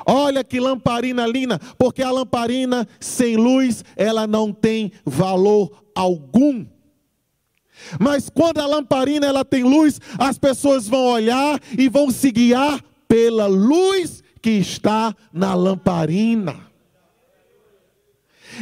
Olha 0.05 0.43
que 0.45 0.61
lamparina 0.61 1.27
linda, 1.27 1.59
porque 1.77 2.01
a 2.01 2.09
lamparina 2.09 2.87
sem 3.01 3.35
luz, 3.35 3.83
ela 3.97 4.25
não 4.25 4.53
tem 4.53 4.93
valor 5.05 5.83
algum. 5.93 6.65
Mas 7.99 8.29
quando 8.29 8.59
a 8.59 8.65
lamparina 8.65 9.27
ela 9.27 9.43
tem 9.43 9.63
luz, 9.63 9.99
as 10.17 10.37
pessoas 10.37 10.87
vão 10.87 11.05
olhar 11.05 11.59
e 11.77 11.89
vão 11.89 12.09
se 12.11 12.31
guiar 12.31 12.81
pela 13.07 13.45
luz 13.45 14.22
que 14.43 14.51
está 14.51 15.15
na 15.31 15.55
lamparina. 15.55 16.67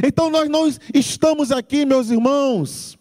Então 0.05 0.29
nós 0.29 0.47
não 0.47 0.71
estamos 0.93 1.51
aqui, 1.51 1.85
meus 1.88 2.11
irmãos, 2.11 2.97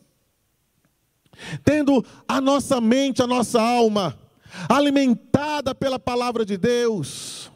tendo 1.63 2.05
a 2.27 2.41
nossa 2.41 2.81
mente, 2.81 3.23
a 3.23 3.27
nossa 3.27 3.61
alma 3.61 4.19
alimentada 4.67 5.75
pela 5.75 5.99
palavra 5.99 6.45
de 6.45 6.57
Deus, 6.57 7.53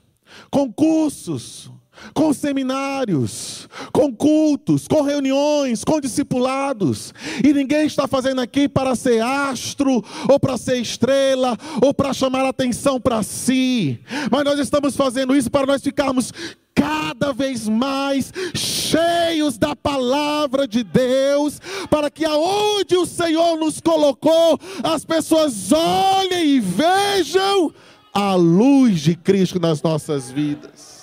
com 0.50 0.70
cursos, 0.70 1.70
com 2.12 2.32
seminários, 2.32 3.68
com 3.92 4.14
cultos, 4.14 4.86
com 4.88 5.02
reuniões, 5.02 5.84
com 5.84 6.00
discipulados. 6.00 7.14
E 7.42 7.52
ninguém 7.52 7.86
está 7.86 8.06
fazendo 8.06 8.40
aqui 8.40 8.68
para 8.68 8.94
ser 8.94 9.22
astro, 9.22 10.04
ou 10.28 10.38
para 10.38 10.56
ser 10.56 10.76
estrela, 10.76 11.56
ou 11.82 11.94
para 11.94 12.12
chamar 12.12 12.44
atenção 12.44 13.00
para 13.00 13.22
si. 13.22 14.00
Mas 14.30 14.44
nós 14.44 14.58
estamos 14.58 14.96
fazendo 14.96 15.34
isso 15.34 15.50
para 15.50 15.66
nós 15.66 15.82
ficarmos 15.82 16.32
cada 16.74 17.32
vez 17.32 17.68
mais 17.68 18.32
cheios 18.54 19.56
da 19.56 19.76
palavra 19.76 20.66
de 20.66 20.82
Deus, 20.82 21.60
para 21.88 22.10
que 22.10 22.24
aonde 22.24 22.96
o 22.96 23.06
Senhor 23.06 23.56
nos 23.56 23.80
colocou, 23.80 24.58
as 24.82 25.04
pessoas 25.04 25.72
olhem 25.72 26.56
e 26.56 26.60
vejam 26.60 27.72
a 28.12 28.34
luz 28.34 29.00
de 29.00 29.14
Cristo 29.14 29.60
nas 29.60 29.82
nossas 29.82 30.30
vidas 30.30 30.93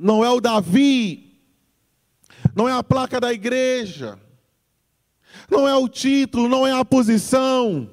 não 0.00 0.24
é 0.24 0.30
o 0.30 0.40
Davi, 0.40 1.38
não 2.56 2.68
é 2.68 2.72
a 2.72 2.82
placa 2.82 3.20
da 3.20 3.32
igreja, 3.32 4.18
não 5.50 5.68
é 5.68 5.74
o 5.76 5.88
título, 5.88 6.48
não 6.48 6.66
é 6.66 6.72
a 6.72 6.84
posição, 6.84 7.90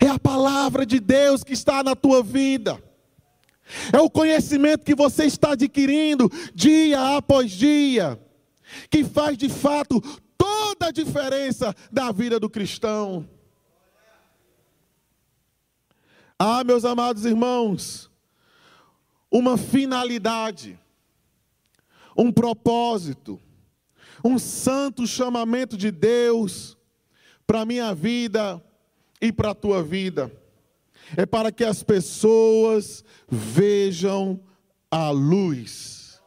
é 0.00 0.06
a 0.06 0.18
palavra 0.18 0.86
de 0.86 1.00
Deus 1.00 1.42
que 1.42 1.52
está 1.52 1.82
na 1.82 1.96
tua 1.96 2.22
vida. 2.22 2.80
É 3.92 4.00
o 4.00 4.10
conhecimento 4.10 4.84
que 4.84 4.96
você 4.96 5.26
está 5.26 5.52
adquirindo 5.52 6.30
dia 6.52 7.16
após 7.16 7.52
dia, 7.52 8.20
que 8.90 9.04
faz 9.04 9.38
de 9.38 9.48
fato 9.48 10.00
toda 10.36 10.88
a 10.88 10.90
diferença 10.90 11.74
da 11.90 12.10
vida 12.10 12.40
do 12.40 12.50
cristão. 12.50 13.28
Ah, 16.36 16.64
meus 16.64 16.84
amados 16.84 17.24
irmãos, 17.24 18.09
uma 19.30 19.56
finalidade, 19.56 20.78
um 22.16 22.32
propósito, 22.32 23.40
um 24.24 24.38
santo 24.38 25.06
chamamento 25.06 25.76
de 25.76 25.90
Deus 25.90 26.76
para 27.46 27.60
a 27.60 27.66
minha 27.66 27.94
vida 27.94 28.62
e 29.20 29.32
para 29.32 29.50
a 29.50 29.54
tua 29.54 29.82
vida. 29.82 30.30
É 31.16 31.26
para 31.26 31.50
que 31.50 31.64
as 31.64 31.82
pessoas 31.82 33.04
vejam 33.28 34.40
a 34.90 35.10
luz. 35.10 36.20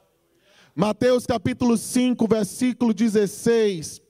Mateus 0.76 1.26
capítulo 1.26 1.78
5, 1.78 2.28
versículo 2.28 2.94
16. 2.94 4.03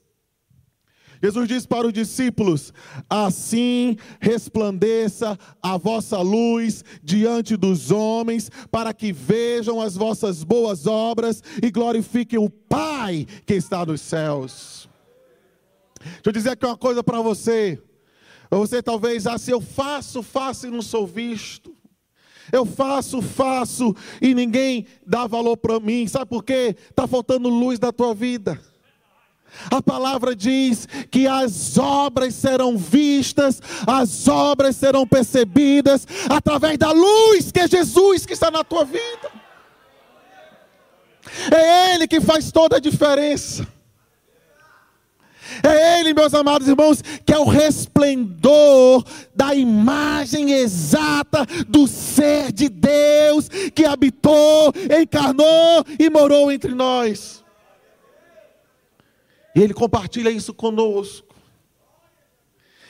Jesus 1.23 1.47
disse 1.47 1.65
para 1.65 1.87
os 1.87 1.93
discípulos: 1.93 2.73
Assim 3.09 3.95
resplandeça 4.19 5.39
a 5.61 5.77
vossa 5.77 6.19
luz 6.19 6.83
diante 7.01 7.55
dos 7.55 7.91
homens, 7.91 8.51
para 8.69 8.93
que 8.93 9.13
vejam 9.13 9.79
as 9.79 9.95
vossas 9.95 10.43
boas 10.43 10.85
obras 10.85 11.41
e 11.61 11.71
glorifiquem 11.71 12.37
o 12.37 12.49
Pai 12.49 13.25
que 13.45 13.53
está 13.53 13.85
nos 13.85 14.01
céus. 14.01 14.89
Deixa 16.01 16.21
eu 16.25 16.33
dizer 16.33 16.49
aqui 16.49 16.65
uma 16.65 16.75
coisa 16.75 17.01
para 17.01 17.21
você. 17.21 17.81
Você 18.51 18.83
talvez 18.83 19.25
assim, 19.25 19.51
eu 19.51 19.61
faço, 19.61 20.21
faço 20.21 20.67
e 20.67 20.71
não 20.71 20.81
sou 20.81 21.07
visto. 21.07 21.73
Eu 22.51 22.65
faço, 22.65 23.21
faço 23.21 23.95
e 24.21 24.33
ninguém 24.33 24.85
dá 25.07 25.25
valor 25.25 25.55
para 25.55 25.79
mim. 25.79 26.05
Sabe 26.05 26.25
por 26.25 26.43
quê? 26.43 26.75
Está 26.89 27.07
faltando 27.07 27.47
luz 27.47 27.79
na 27.79 27.93
tua 27.93 28.13
vida. 28.13 28.59
A 29.71 29.81
palavra 29.81 30.35
diz 30.35 30.87
que 31.09 31.27
as 31.27 31.77
obras 31.77 32.35
serão 32.35 32.77
vistas, 32.77 33.61
as 33.85 34.27
obras 34.27 34.75
serão 34.75 35.07
percebidas 35.07 36.07
através 36.29 36.77
da 36.77 36.91
luz 36.91 37.51
que 37.51 37.59
é 37.59 37.67
Jesus 37.67 38.25
que 38.25 38.33
está 38.33 38.49
na 38.49 38.63
tua 38.63 38.83
vida. 38.83 39.31
É 41.51 41.93
Ele 41.93 42.07
que 42.07 42.19
faz 42.19 42.51
toda 42.51 42.77
a 42.77 42.79
diferença. 42.79 43.67
É 45.61 45.99
Ele, 45.99 46.13
meus 46.13 46.33
amados 46.33 46.67
irmãos, 46.67 47.01
que 47.25 47.33
é 47.33 47.37
o 47.37 47.45
resplendor 47.45 49.03
da 49.35 49.53
imagem 49.53 50.51
exata 50.53 51.45
do 51.67 51.87
ser 51.87 52.51
de 52.51 52.69
Deus 52.69 53.49
que 53.73 53.85
habitou, 53.85 54.73
encarnou 55.01 55.85
e 55.99 56.09
morou 56.09 56.51
entre 56.51 56.73
nós. 56.73 57.42
E 59.55 59.61
Ele 59.61 59.73
compartilha 59.73 60.29
isso 60.29 60.53
conosco. 60.53 61.33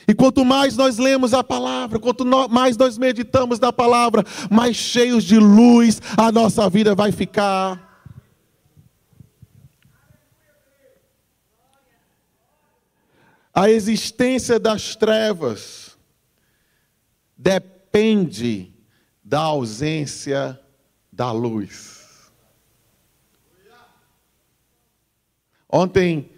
E 0.08 0.14
quanto 0.14 0.44
mais 0.44 0.76
nós 0.76 0.98
lemos 0.98 1.34
a 1.34 1.44
palavra, 1.44 2.00
quanto 2.00 2.26
mais 2.50 2.76
nós 2.76 2.98
meditamos 2.98 3.60
na 3.60 3.72
palavra, 3.72 4.24
mais 4.52 4.76
cheios 4.76 5.24
de 5.24 5.40
luz 5.40 6.02
a 6.18 6.32
nossa 6.32 6.70
vida 6.70 6.94
vai 6.94 7.12
ficar. 7.12 7.92
A 13.54 13.70
existência 13.70 14.60
das 14.60 14.96
trevas 14.96 15.98
depende 17.38 18.74
da 19.24 19.42
ausência 19.42 20.60
da 21.12 21.32
luz. 21.32 22.32
Ontem 25.70 26.33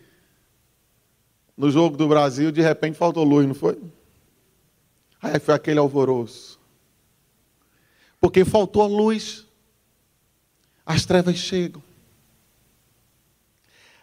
no 1.58 1.72
jogo 1.72 1.96
do 1.96 2.08
Brasil, 2.08 2.52
de 2.52 2.62
repente 2.62 2.98
faltou 2.98 3.24
luz, 3.24 3.48
não 3.48 3.56
foi? 3.56 3.80
Aí 5.22 5.39
foi 5.39 5.54
aquele 5.54 5.80
alvoroço. 5.80 6.60
Porque 8.20 8.44
faltou 8.44 8.84
a 8.84 8.88
luz, 8.88 9.46
as 10.86 11.06
trevas 11.06 11.38
chegam. 11.38 11.82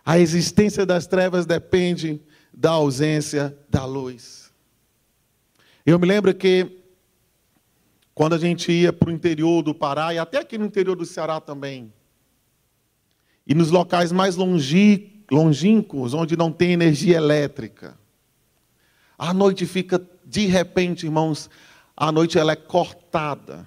A 0.04 0.18
existência 0.18 0.84
das 0.84 1.06
trevas 1.06 1.46
depende 1.46 2.20
da 2.52 2.70
ausência 2.70 3.56
da 3.68 3.84
luz. 3.84 4.50
Eu 5.84 5.98
me 5.98 6.06
lembro 6.06 6.34
que 6.34 6.80
quando 8.14 8.34
a 8.34 8.38
gente 8.38 8.70
ia 8.70 8.92
para 8.92 9.08
o 9.08 9.12
interior 9.12 9.62
do 9.62 9.74
Pará 9.74 10.12
e 10.12 10.18
até 10.18 10.38
aqui 10.38 10.58
no 10.58 10.66
interior 10.66 10.96
do 10.96 11.06
Ceará 11.06 11.40
também, 11.40 11.92
e 13.46 13.54
nos 13.54 13.70
locais 13.70 14.12
mais 14.12 14.36
longínquos, 14.36 15.11
longínquos, 15.32 16.12
onde 16.12 16.36
não 16.36 16.52
tem 16.52 16.72
energia 16.72 17.16
elétrica. 17.16 17.98
A 19.18 19.32
noite 19.32 19.64
fica, 19.64 20.00
de 20.24 20.46
repente, 20.46 21.06
irmãos, 21.06 21.48
a 21.96 22.12
noite 22.12 22.38
ela 22.38 22.52
é 22.52 22.56
cortada 22.56 23.66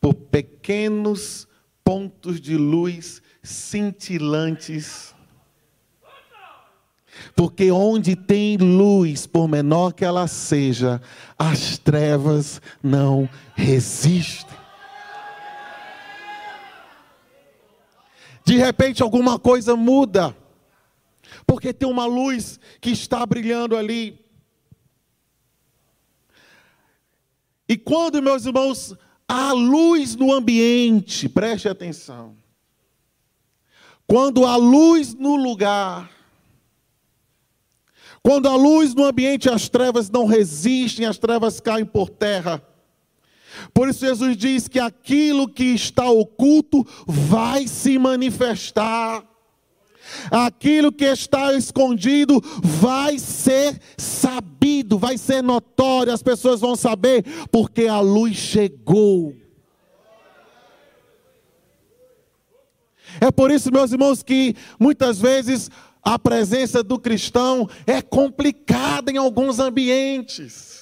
por 0.00 0.14
pequenos 0.14 1.46
pontos 1.84 2.40
de 2.40 2.56
luz 2.56 3.20
cintilantes. 3.42 5.14
Porque 7.34 7.70
onde 7.70 8.14
tem 8.14 8.56
luz, 8.56 9.26
por 9.26 9.48
menor 9.48 9.92
que 9.92 10.04
ela 10.04 10.28
seja, 10.28 11.02
as 11.36 11.76
trevas 11.76 12.62
não 12.82 13.28
resistem. 13.54 14.56
De 18.44 18.56
repente 18.56 19.02
alguma 19.02 19.38
coisa 19.38 19.76
muda, 19.76 20.34
porque 21.48 21.72
tem 21.72 21.88
uma 21.88 22.04
luz 22.04 22.60
que 22.78 22.90
está 22.90 23.24
brilhando 23.24 23.74
ali. 23.74 24.22
E 27.66 27.74
quando, 27.74 28.22
meus 28.22 28.44
irmãos, 28.44 28.94
há 29.26 29.52
luz 29.52 30.14
no 30.14 30.30
ambiente, 30.30 31.26
preste 31.26 31.66
atenção. 31.66 32.36
Quando 34.06 34.44
há 34.44 34.56
luz 34.56 35.14
no 35.14 35.36
lugar, 35.36 36.10
quando 38.22 38.46
há 38.46 38.54
luz 38.54 38.94
no 38.94 39.06
ambiente, 39.06 39.48
as 39.48 39.70
trevas 39.70 40.10
não 40.10 40.26
resistem, 40.26 41.06
as 41.06 41.16
trevas 41.16 41.60
caem 41.60 41.86
por 41.86 42.10
terra. 42.10 42.62
Por 43.72 43.88
isso 43.88 44.04
Jesus 44.04 44.36
diz 44.36 44.68
que 44.68 44.78
aquilo 44.78 45.48
que 45.48 45.64
está 45.64 46.10
oculto 46.10 46.86
vai 47.06 47.66
se 47.66 47.98
manifestar. 47.98 49.26
Aquilo 50.30 50.92
que 50.92 51.04
está 51.04 51.52
escondido 51.54 52.42
vai 52.62 53.18
ser 53.18 53.78
sabido, 53.96 54.98
vai 54.98 55.18
ser 55.18 55.42
notório, 55.42 56.12
as 56.12 56.22
pessoas 56.22 56.60
vão 56.60 56.76
saber, 56.76 57.24
porque 57.50 57.86
a 57.86 58.00
luz 58.00 58.36
chegou. 58.36 59.34
É 63.20 63.30
por 63.30 63.50
isso, 63.50 63.72
meus 63.72 63.90
irmãos, 63.92 64.22
que 64.22 64.54
muitas 64.78 65.18
vezes 65.18 65.70
a 66.02 66.18
presença 66.18 66.82
do 66.82 66.98
cristão 66.98 67.68
é 67.86 68.00
complicada 68.00 69.10
em 69.10 69.16
alguns 69.16 69.58
ambientes. 69.58 70.78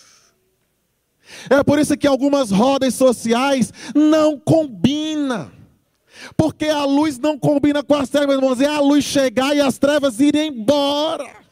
É 1.51 1.63
por 1.63 1.79
isso 1.79 1.97
que 1.97 2.07
algumas 2.07 2.51
rodas 2.51 2.95
sociais 2.95 3.73
não 3.95 4.39
combinam. 4.39 5.51
Porque 6.37 6.67
a 6.67 6.85
luz 6.85 7.19
não 7.19 7.39
combina 7.39 7.83
com 7.83 7.95
as 7.95 8.09
trevas, 8.09 8.37
irmãos. 8.37 8.61
É 8.61 8.67
a 8.67 8.81
luz 8.81 9.05
chegar 9.05 9.55
e 9.57 9.61
as 9.61 9.79
trevas 9.79 10.21
irem 10.21 10.49
embora. 10.49 11.47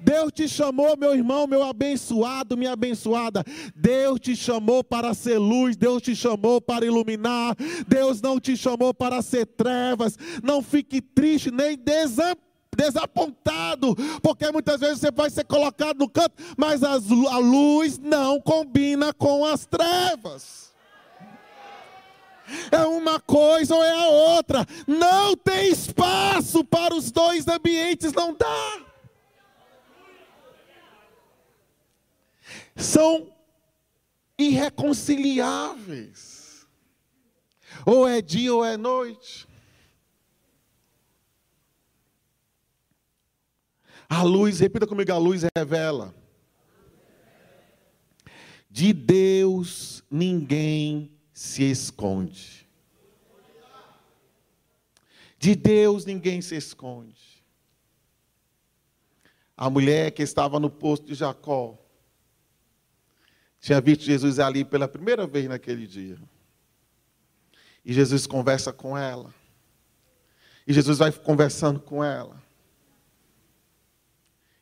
Deus 0.00 0.32
te 0.32 0.48
chamou, 0.48 0.96
meu 0.96 1.14
irmão, 1.14 1.46
meu 1.46 1.62
abençoado, 1.62 2.56
minha 2.56 2.72
abençoada. 2.72 3.44
Deus 3.74 4.18
te 4.18 4.34
chamou 4.34 4.82
para 4.82 5.14
ser 5.14 5.38
luz, 5.38 5.76
Deus 5.76 6.02
te 6.02 6.16
chamou 6.16 6.60
para 6.60 6.84
iluminar. 6.84 7.54
Deus 7.86 8.20
não 8.20 8.40
te 8.40 8.56
chamou 8.56 8.92
para 8.92 9.22
ser 9.22 9.46
trevas. 9.46 10.16
Não 10.42 10.62
fique 10.62 11.00
triste 11.00 11.50
nem 11.50 11.76
desamparado 11.76 12.48
desapontado, 12.76 13.96
porque 14.22 14.52
muitas 14.52 14.78
vezes 14.78 15.00
você 15.00 15.10
vai 15.10 15.28
ser 15.28 15.44
colocado 15.44 15.98
no 15.98 16.08
canto, 16.08 16.36
mas 16.56 16.84
a 16.84 16.94
luz 17.38 17.98
não 17.98 18.40
combina 18.40 19.12
com 19.12 19.44
as 19.44 19.66
trevas. 19.66 20.67
É 22.70 22.86
uma 22.86 23.20
coisa 23.20 23.74
ou 23.74 23.84
é 23.84 23.92
a 23.92 24.08
outra, 24.08 24.64
não 24.86 25.36
tem 25.36 25.70
espaço 25.70 26.64
para 26.64 26.94
os 26.94 27.10
dois 27.10 27.46
ambientes, 27.46 28.10
não 28.12 28.34
dá. 28.34 28.86
São 32.74 33.30
irreconciliáveis. 34.38 36.66
Ou 37.84 38.08
é 38.08 38.22
dia 38.22 38.54
ou 38.54 38.64
é 38.64 38.76
noite. 38.76 39.48
A 44.08 44.22
luz, 44.22 44.60
repita 44.60 44.86
comigo, 44.86 45.12
a 45.12 45.18
luz 45.18 45.42
revela. 45.56 46.14
De 48.70 48.92
Deus 48.92 50.04
ninguém 50.10 51.17
se 51.38 51.62
esconde. 51.70 52.68
De 55.38 55.54
Deus 55.54 56.04
ninguém 56.04 56.42
se 56.42 56.56
esconde. 56.56 57.44
A 59.56 59.70
mulher 59.70 60.10
que 60.10 60.20
estava 60.20 60.58
no 60.58 60.68
posto 60.68 61.06
de 61.06 61.14
Jacó 61.14 61.78
tinha 63.60 63.80
visto 63.80 64.02
Jesus 64.02 64.40
ali 64.40 64.64
pela 64.64 64.88
primeira 64.88 65.28
vez 65.28 65.48
naquele 65.48 65.86
dia. 65.86 66.18
E 67.84 67.92
Jesus 67.92 68.26
conversa 68.26 68.72
com 68.72 68.98
ela. 68.98 69.32
E 70.66 70.72
Jesus 70.72 70.98
vai 70.98 71.12
conversando 71.12 71.78
com 71.78 72.02
ela. 72.02 72.42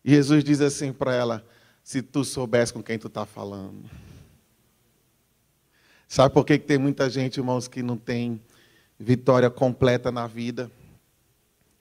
E 0.04 0.10
Jesus 0.10 0.44
diz 0.44 0.60
assim 0.60 0.92
para 0.92 1.14
ela: 1.14 1.48
Se 1.82 2.02
tu 2.02 2.22
soubesse 2.22 2.70
com 2.70 2.82
quem 2.82 2.98
tu 2.98 3.06
está 3.06 3.24
falando. 3.24 3.88
Sabe 6.08 6.32
por 6.32 6.44
que 6.44 6.58
tem 6.58 6.78
muita 6.78 7.10
gente, 7.10 7.38
irmãos, 7.38 7.66
que 7.66 7.82
não 7.82 7.96
tem 7.96 8.40
vitória 8.98 9.50
completa 9.50 10.12
na 10.12 10.26
vida? 10.26 10.70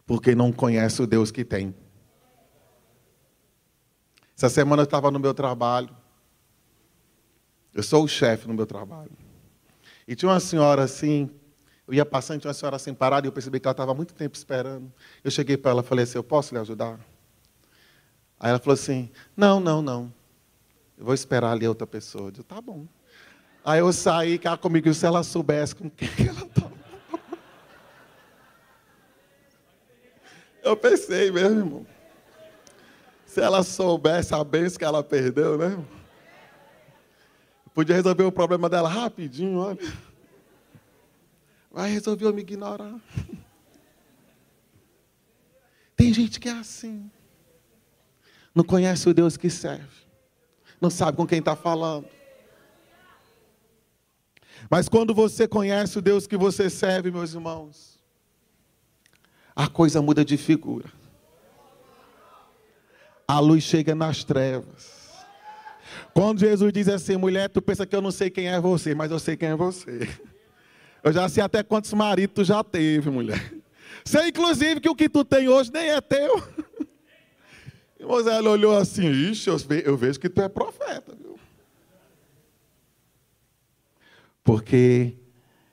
Porque 0.05 0.33
não 0.33 0.51
conhece 0.51 1.01
o 1.01 1.07
Deus 1.07 1.31
que 1.31 1.43
tem. 1.43 1.75
Essa 4.35 4.49
semana 4.49 4.81
eu 4.81 4.85
estava 4.85 5.09
no 5.11 5.19
meu 5.19 5.33
trabalho. 5.33 5.95
Eu 7.73 7.83
sou 7.83 8.03
o 8.03 8.07
chefe 8.07 8.47
no 8.47 8.53
meu 8.53 8.65
trabalho. 8.65 9.11
E 10.07 10.15
tinha 10.15 10.29
uma 10.29 10.39
senhora 10.39 10.83
assim, 10.83 11.29
eu 11.87 11.93
ia 11.93 12.05
passando, 12.05 12.39
tinha 12.39 12.49
uma 12.49 12.53
senhora 12.53 12.75
assim 12.75 12.93
parada, 12.93 13.25
e 13.25 13.29
eu 13.29 13.31
percebi 13.31 13.59
que 13.59 13.67
ela 13.67 13.73
estava 13.73 13.93
muito 13.93 14.13
tempo 14.13 14.35
esperando. 14.35 14.91
Eu 15.23 15.31
cheguei 15.31 15.57
para 15.57 15.71
ela 15.71 15.81
e 15.81 15.85
falei 15.85 16.03
assim: 16.03 16.17
Eu 16.17 16.23
posso 16.23 16.53
lhe 16.53 16.59
ajudar? 16.59 16.99
Aí 18.39 18.49
ela 18.49 18.59
falou 18.59 18.73
assim: 18.73 19.11
Não, 19.35 19.59
não, 19.59 19.81
não. 19.81 20.13
Eu 20.97 21.05
vou 21.05 21.13
esperar 21.13 21.51
ali 21.51 21.67
outra 21.67 21.85
pessoa. 21.87 22.27
Eu 22.27 22.31
disse: 22.31 22.43
Tá 22.43 22.61
bom. 22.61 22.87
Aí 23.65 23.79
eu 23.79 23.91
saí 23.91 24.37
cá 24.37 24.55
comigo, 24.55 24.93
se 24.93 25.03
ela 25.07 25.23
soubesse 25.23 25.75
com 25.75 25.89
quem 25.89 26.07
ela 26.27 26.45
estava. 26.45 26.75
Eu 30.61 30.77
pensei 30.77 31.31
mesmo, 31.31 31.59
irmão. 31.59 31.87
Se 33.25 33.41
ela 33.41 33.63
soubesse 33.63 34.35
a 34.35 34.43
bênção 34.43 34.77
que 34.77 34.85
ela 34.85 35.03
perdeu, 35.03 35.57
né? 35.57 35.83
Podia 37.73 37.95
resolver 37.95 38.23
o 38.23 38.31
problema 38.31 38.69
dela 38.69 38.87
rapidinho, 38.87 39.57
olha. 39.57 39.79
Mas 41.71 41.91
resolveu 41.91 42.31
me 42.31 42.41
ignorar. 42.41 42.99
Tem 45.95 46.13
gente 46.13 46.39
que 46.39 46.49
é 46.49 46.53
assim. 46.53 47.09
Não 48.53 48.63
conhece 48.63 49.09
o 49.09 49.13
Deus 49.13 49.35
que 49.35 49.49
serve. 49.49 50.05
Não 50.79 50.91
sabe 50.91 51.17
com 51.17 51.25
quem 51.25 51.39
está 51.39 51.55
falando. 51.55 52.07
Mas 54.69 54.89
quando 54.89 55.13
você 55.13 55.47
conhece 55.47 55.97
o 55.97 56.01
Deus 56.01 56.25
que 56.27 56.37
você 56.37 56.69
serve, 56.69 57.11
meus 57.11 57.33
irmãos, 57.33 57.99
a 59.55 59.67
coisa 59.67 60.01
muda 60.01 60.25
de 60.25 60.37
figura. 60.37 60.91
A 63.27 63.39
luz 63.39 63.63
chega 63.63 63.95
nas 63.95 64.23
trevas. 64.23 65.05
Quando 66.13 66.39
Jesus 66.39 66.71
diz 66.73 66.87
assim, 66.87 67.17
mulher, 67.17 67.49
tu 67.49 67.61
pensa 67.61 67.85
que 67.85 67.95
eu 67.95 68.01
não 68.01 68.11
sei 68.11 68.29
quem 68.29 68.47
é 68.47 68.59
você, 68.59 68.93
mas 68.93 69.11
eu 69.11 69.19
sei 69.19 69.37
quem 69.37 69.49
é 69.49 69.55
você. 69.55 70.09
Eu 71.03 71.13
já 71.13 71.29
sei 71.29 71.43
até 71.43 71.61
quantos 71.61 71.93
maridos 71.93 72.33
tu 72.33 72.43
já 72.43 72.63
teve, 72.63 73.09
mulher. 73.09 73.53
Sei, 74.03 74.29
inclusive, 74.29 74.79
que 74.79 74.89
o 74.89 74.95
que 74.95 75.07
tu 75.07 75.23
tem 75.23 75.47
hoje 75.47 75.71
nem 75.71 75.89
é 75.89 76.01
teu. 76.01 76.43
E 77.99 78.05
Moisés 78.05 78.45
olhou 78.45 78.75
assim, 78.75 79.09
ixi, 79.09 79.49
eu 79.83 79.97
vejo 79.97 80.19
que 80.19 80.29
tu 80.29 80.41
é 80.41 80.49
profeta, 80.49 81.15
viu? 81.15 81.39
Porque 84.45 85.17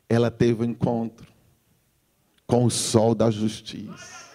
ela 0.08 0.30
teve 0.30 0.62
um 0.62 0.70
encontro 0.70 1.30
com 2.44 2.64
o 2.64 2.70
sol 2.70 3.14
da 3.14 3.30
justiça. 3.30 4.32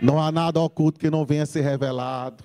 Não 0.00 0.22
há 0.22 0.30
nada 0.30 0.60
oculto 0.60 1.00
que 1.00 1.10
não 1.10 1.26
venha 1.26 1.42
a 1.42 1.46
ser 1.46 1.62
revelado. 1.62 2.44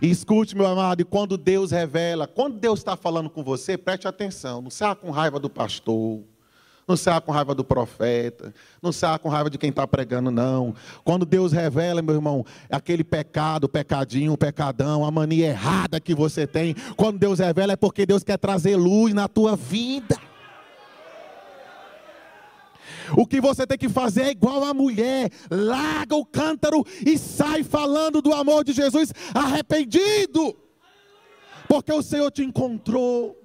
E 0.00 0.08
escute, 0.08 0.56
meu 0.56 0.66
amado, 0.66 1.02
e 1.02 1.04
quando 1.04 1.36
Deus 1.36 1.72
revela, 1.72 2.26
quando 2.26 2.58
Deus 2.58 2.78
está 2.80 2.96
falando 2.96 3.28
com 3.28 3.42
você, 3.42 3.76
preste 3.76 4.08
atenção. 4.08 4.62
Não 4.62 4.70
saia 4.70 4.94
com 4.94 5.10
raiva 5.10 5.38
do 5.38 5.50
pastor, 5.50 6.22
não 6.92 6.96
saia 6.96 7.20
com 7.22 7.32
raiva 7.32 7.54
do 7.54 7.64
profeta, 7.64 8.52
não 8.82 8.92
saia 8.92 9.18
com 9.18 9.30
raiva 9.30 9.48
de 9.48 9.56
quem 9.56 9.70
está 9.70 9.86
pregando, 9.86 10.30
não. 10.30 10.74
Quando 11.02 11.24
Deus 11.24 11.50
revela, 11.50 12.02
meu 12.02 12.14
irmão, 12.14 12.44
aquele 12.70 13.02
pecado, 13.02 13.66
pecadinho, 13.66 14.36
pecadão, 14.36 15.02
a 15.02 15.10
mania 15.10 15.48
errada 15.48 15.98
que 15.98 16.14
você 16.14 16.46
tem, 16.46 16.74
quando 16.94 17.18
Deus 17.18 17.38
revela 17.38 17.72
é 17.72 17.76
porque 17.76 18.04
Deus 18.04 18.22
quer 18.22 18.36
trazer 18.36 18.76
luz 18.76 19.14
na 19.14 19.26
tua 19.26 19.56
vida. 19.56 20.20
O 23.16 23.26
que 23.26 23.40
você 23.40 23.66
tem 23.66 23.78
que 23.78 23.88
fazer 23.88 24.22
é 24.22 24.30
igual 24.30 24.62
a 24.64 24.74
mulher: 24.74 25.30
larga 25.50 26.14
o 26.14 26.26
cântaro 26.26 26.84
e 27.06 27.16
sai 27.16 27.62
falando 27.64 28.20
do 28.20 28.34
amor 28.34 28.64
de 28.64 28.72
Jesus 28.72 29.12
arrependido, 29.34 30.54
porque 31.66 31.92
o 31.92 32.02
Senhor 32.02 32.30
te 32.30 32.42
encontrou. 32.42 33.41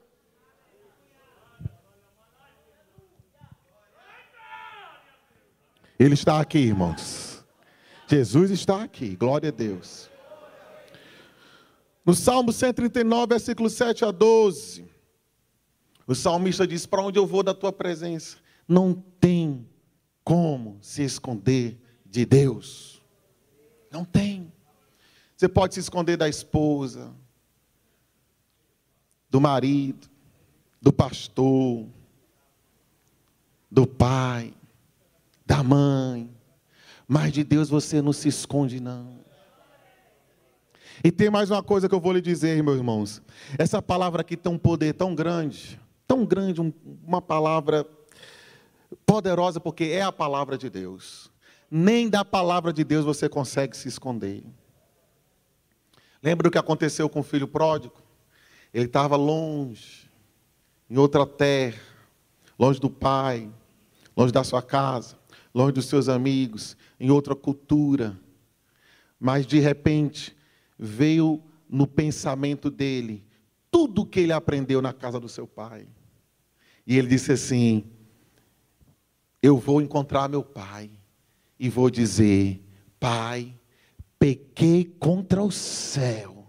Ele 6.00 6.14
está 6.14 6.40
aqui, 6.40 6.60
irmãos. 6.60 7.46
Jesus 8.08 8.52
está 8.52 8.84
aqui, 8.84 9.16
glória 9.16 9.50
a 9.50 9.52
Deus. 9.52 10.10
No 12.06 12.14
Salmo 12.14 12.54
139, 12.54 13.28
versículo 13.28 13.70
7 13.70 14.06
a 14.06 14.12
12, 14.12 14.86
o 16.06 16.16
salmista 16.16 16.66
diz: 16.66 16.86
Para 16.86 17.02
onde 17.02 17.20
eu 17.20 17.26
vou 17.26 17.44
da 17.44 17.54
tua 17.54 17.74
presença? 17.74 18.38
não 18.68 18.94
tem 18.94 19.66
como 20.24 20.78
se 20.82 21.04
esconder 21.04 21.80
de 22.06 22.26
Deus. 22.26 23.02
Não 23.90 24.04
tem. 24.04 24.52
Você 25.36 25.48
pode 25.48 25.76
se 25.76 25.80
esconder 25.80 26.18
da 26.18 26.28
esposa, 26.28 27.14
do 29.30 29.40
marido, 29.40 30.10
do 30.82 30.92
pastor, 30.92 31.88
do 33.72 33.88
pai, 33.88 34.54
da 35.48 35.64
mãe, 35.64 36.30
mas 37.08 37.32
de 37.32 37.42
Deus 37.42 37.70
você 37.70 38.02
não 38.02 38.12
se 38.12 38.28
esconde, 38.28 38.82
não. 38.82 39.26
E 41.02 41.10
tem 41.10 41.30
mais 41.30 41.50
uma 41.50 41.64
coisa 41.64 41.88
que 41.88 41.96
eu 41.96 42.02
vou 42.02 42.12
lhe 42.12 42.20
dizer, 42.20 42.62
meus 42.62 42.78
irmãos. 42.78 43.22
Essa 43.58 43.82
palavra 43.82 44.22
aqui 44.22 44.36
tem 44.36 44.52
um 44.52 44.58
poder 44.58 44.94
tão 44.94 45.16
grande, 45.16 45.80
tão 46.06 46.26
grande, 46.26 46.60
uma 47.06 47.22
palavra 47.22 47.88
poderosa 49.06 49.58
porque 49.58 49.86
é 49.86 50.02
a 50.02 50.12
palavra 50.12 50.58
de 50.58 50.70
Deus. 50.70 51.32
Nem 51.72 52.10
da 52.10 52.26
palavra 52.26 52.74
de 52.74 52.84
Deus 52.84 53.06
você 53.06 53.30
consegue 53.30 53.78
se 53.78 53.88
esconder. 53.88 54.44
Lembra 56.22 56.50
o 56.50 56.52
que 56.52 56.58
aconteceu 56.58 57.08
com 57.08 57.22
o 57.22 57.24
filho 57.24 57.48
pródigo? 57.48 57.96
Ele 58.74 58.86
estava 58.86 59.16
longe, 59.16 60.10
em 60.90 60.98
outra 60.98 61.26
terra, 61.26 61.80
longe 62.60 62.82
do 62.82 62.90
pai, 62.90 63.50
longe 64.16 64.34
da 64.34 64.44
sua 64.44 64.62
casa, 64.62 65.16
longe 65.54 65.74
dos 65.74 65.86
seus 65.86 66.10
amigos, 66.10 66.78
em 67.00 67.10
outra 67.10 67.36
cultura. 67.36 68.20
Mas 69.20 69.46
de 69.46 69.60
repente 69.60 70.36
veio 70.78 71.42
no 71.70 71.88
pensamento 71.88 72.70
dele 72.70 73.26
tudo 73.70 74.02
o 74.02 74.06
que 74.06 74.22
ele 74.22 74.34
aprendeu 74.34 74.82
na 74.82 74.94
casa 74.94 75.20
do 75.20 75.28
seu 75.28 75.48
pai. 75.48 75.88
E 76.86 76.98
ele 76.98 77.08
disse 77.08 77.32
assim: 77.32 77.84
eu 79.42 79.58
vou 79.58 79.82
encontrar 79.82 80.28
meu 80.28 80.44
pai 80.44 80.90
e 81.60 81.70
vou 81.70 81.90
dizer: 81.90 82.62
Pai, 83.00 83.54
pequei 84.20 84.84
contra 84.84 85.42
o 85.42 85.52
céu 85.52 86.46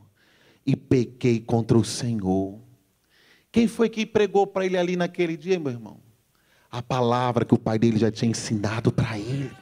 e 0.64 0.74
pequei 0.74 1.40
contra 1.40 1.76
o 1.76 1.84
Senhor. 1.84 2.58
Quem 3.52 3.66
foi 3.66 3.88
que 3.88 4.06
pregou 4.06 4.46
para 4.46 4.66
ele 4.66 4.76
ali 4.76 4.96
naquele 4.96 5.36
dia, 5.36 5.58
meu 5.58 5.72
irmão? 5.72 6.00
A 6.70 6.82
palavra 6.82 7.44
que 7.44 7.54
o 7.54 7.58
pai 7.58 7.78
dele 7.78 7.98
já 7.98 8.10
tinha 8.10 8.30
ensinado 8.30 8.92
para 8.92 9.18
ele. 9.18 9.56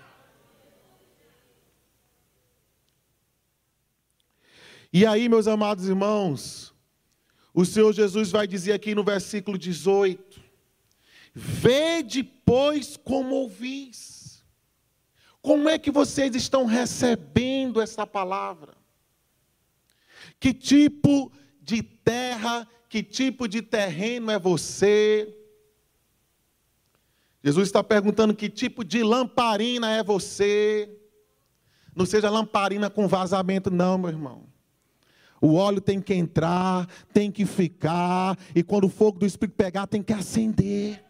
E 4.93 5.05
aí, 5.05 5.29
meus 5.29 5.47
amados 5.47 5.89
irmãos, 5.89 6.75
o 7.53 7.65
Senhor 7.65 7.93
Jesus 7.93 8.31
vai 8.31 8.47
dizer 8.47 8.73
aqui 8.73 8.95
no 8.95 9.05
versículo 9.05 9.59
18: 9.59 10.41
Vede, 11.35 12.23
pois, 12.23 12.97
como 12.97 13.35
ouvis. 13.35 14.43
Como 15.43 15.69
é 15.69 15.79
que 15.79 15.91
vocês 15.91 16.35
estão 16.35 16.65
recebendo 16.65 17.81
essa 17.81 18.07
palavra? 18.07 18.75
Que 20.41 20.53
tipo 20.53 21.31
de 21.61 21.83
terra, 21.83 22.67
que 22.89 23.03
tipo 23.03 23.47
de 23.47 23.63
terreno 23.63 24.31
é 24.31 24.39
você? 24.39 25.33
Jesus 27.47 27.69
está 27.69 27.85
perguntando 27.85 28.35
que 28.35 28.49
tipo 28.49 28.83
de 28.83 29.05
lamparina 29.05 29.89
é 29.93 30.03
você. 30.03 30.91
Não 31.95 32.05
seja 32.05 32.29
lamparina 32.29 32.91
com 32.91 33.07
vazamento, 33.07 33.71
não, 33.71 33.97
meu 33.97 34.11
irmão. 34.11 34.49
O 35.41 35.55
óleo 35.55 35.81
tem 35.81 36.01
que 36.01 36.13
entrar, 36.13 36.89
tem 37.13 37.31
que 37.31 37.47
ficar, 37.47 38.37
e 38.53 38.65
quando 38.65 38.87
o 38.87 38.89
fogo 38.89 39.21
do 39.21 39.27
Espírito 39.27 39.55
pegar, 39.55 39.87
tem 39.87 40.03
que 40.03 40.13
acender. 40.13 41.05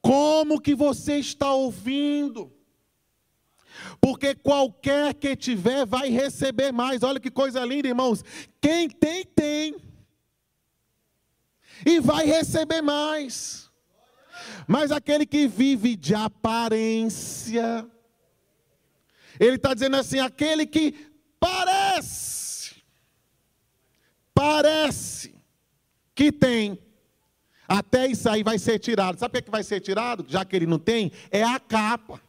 Como 0.00 0.60
que 0.60 0.72
você 0.72 1.18
está 1.18 1.52
ouvindo? 1.52 2.52
Porque 4.00 4.36
qualquer 4.36 5.14
que 5.14 5.34
tiver 5.34 5.84
vai 5.84 6.10
receber 6.10 6.70
mais. 6.70 7.02
Olha 7.02 7.18
que 7.18 7.32
coisa 7.32 7.64
linda, 7.64 7.88
irmãos. 7.88 8.22
Quem 8.60 8.88
tem, 8.88 9.24
tem. 9.24 9.85
E 11.84 12.00
vai 12.00 12.26
receber 12.26 12.80
mais. 12.80 13.70
Mas 14.66 14.90
aquele 14.90 15.26
que 15.26 15.46
vive 15.46 15.96
de 15.96 16.14
aparência, 16.14 17.86
ele 19.38 19.56
está 19.56 19.74
dizendo 19.74 19.96
assim: 19.96 20.18
aquele 20.18 20.66
que 20.66 21.10
parece, 21.38 22.82
parece 24.34 25.34
que 26.14 26.32
tem, 26.32 26.78
até 27.68 28.06
isso 28.06 28.28
aí 28.28 28.42
vai 28.42 28.58
ser 28.58 28.78
tirado. 28.78 29.18
Sabe 29.18 29.38
o 29.38 29.42
que 29.42 29.50
vai 29.50 29.62
ser 29.62 29.80
tirado? 29.80 30.24
Já 30.28 30.44
que 30.44 30.56
ele 30.56 30.66
não 30.66 30.78
tem, 30.78 31.12
é 31.30 31.42
a 31.42 31.58
capa. 31.58 32.20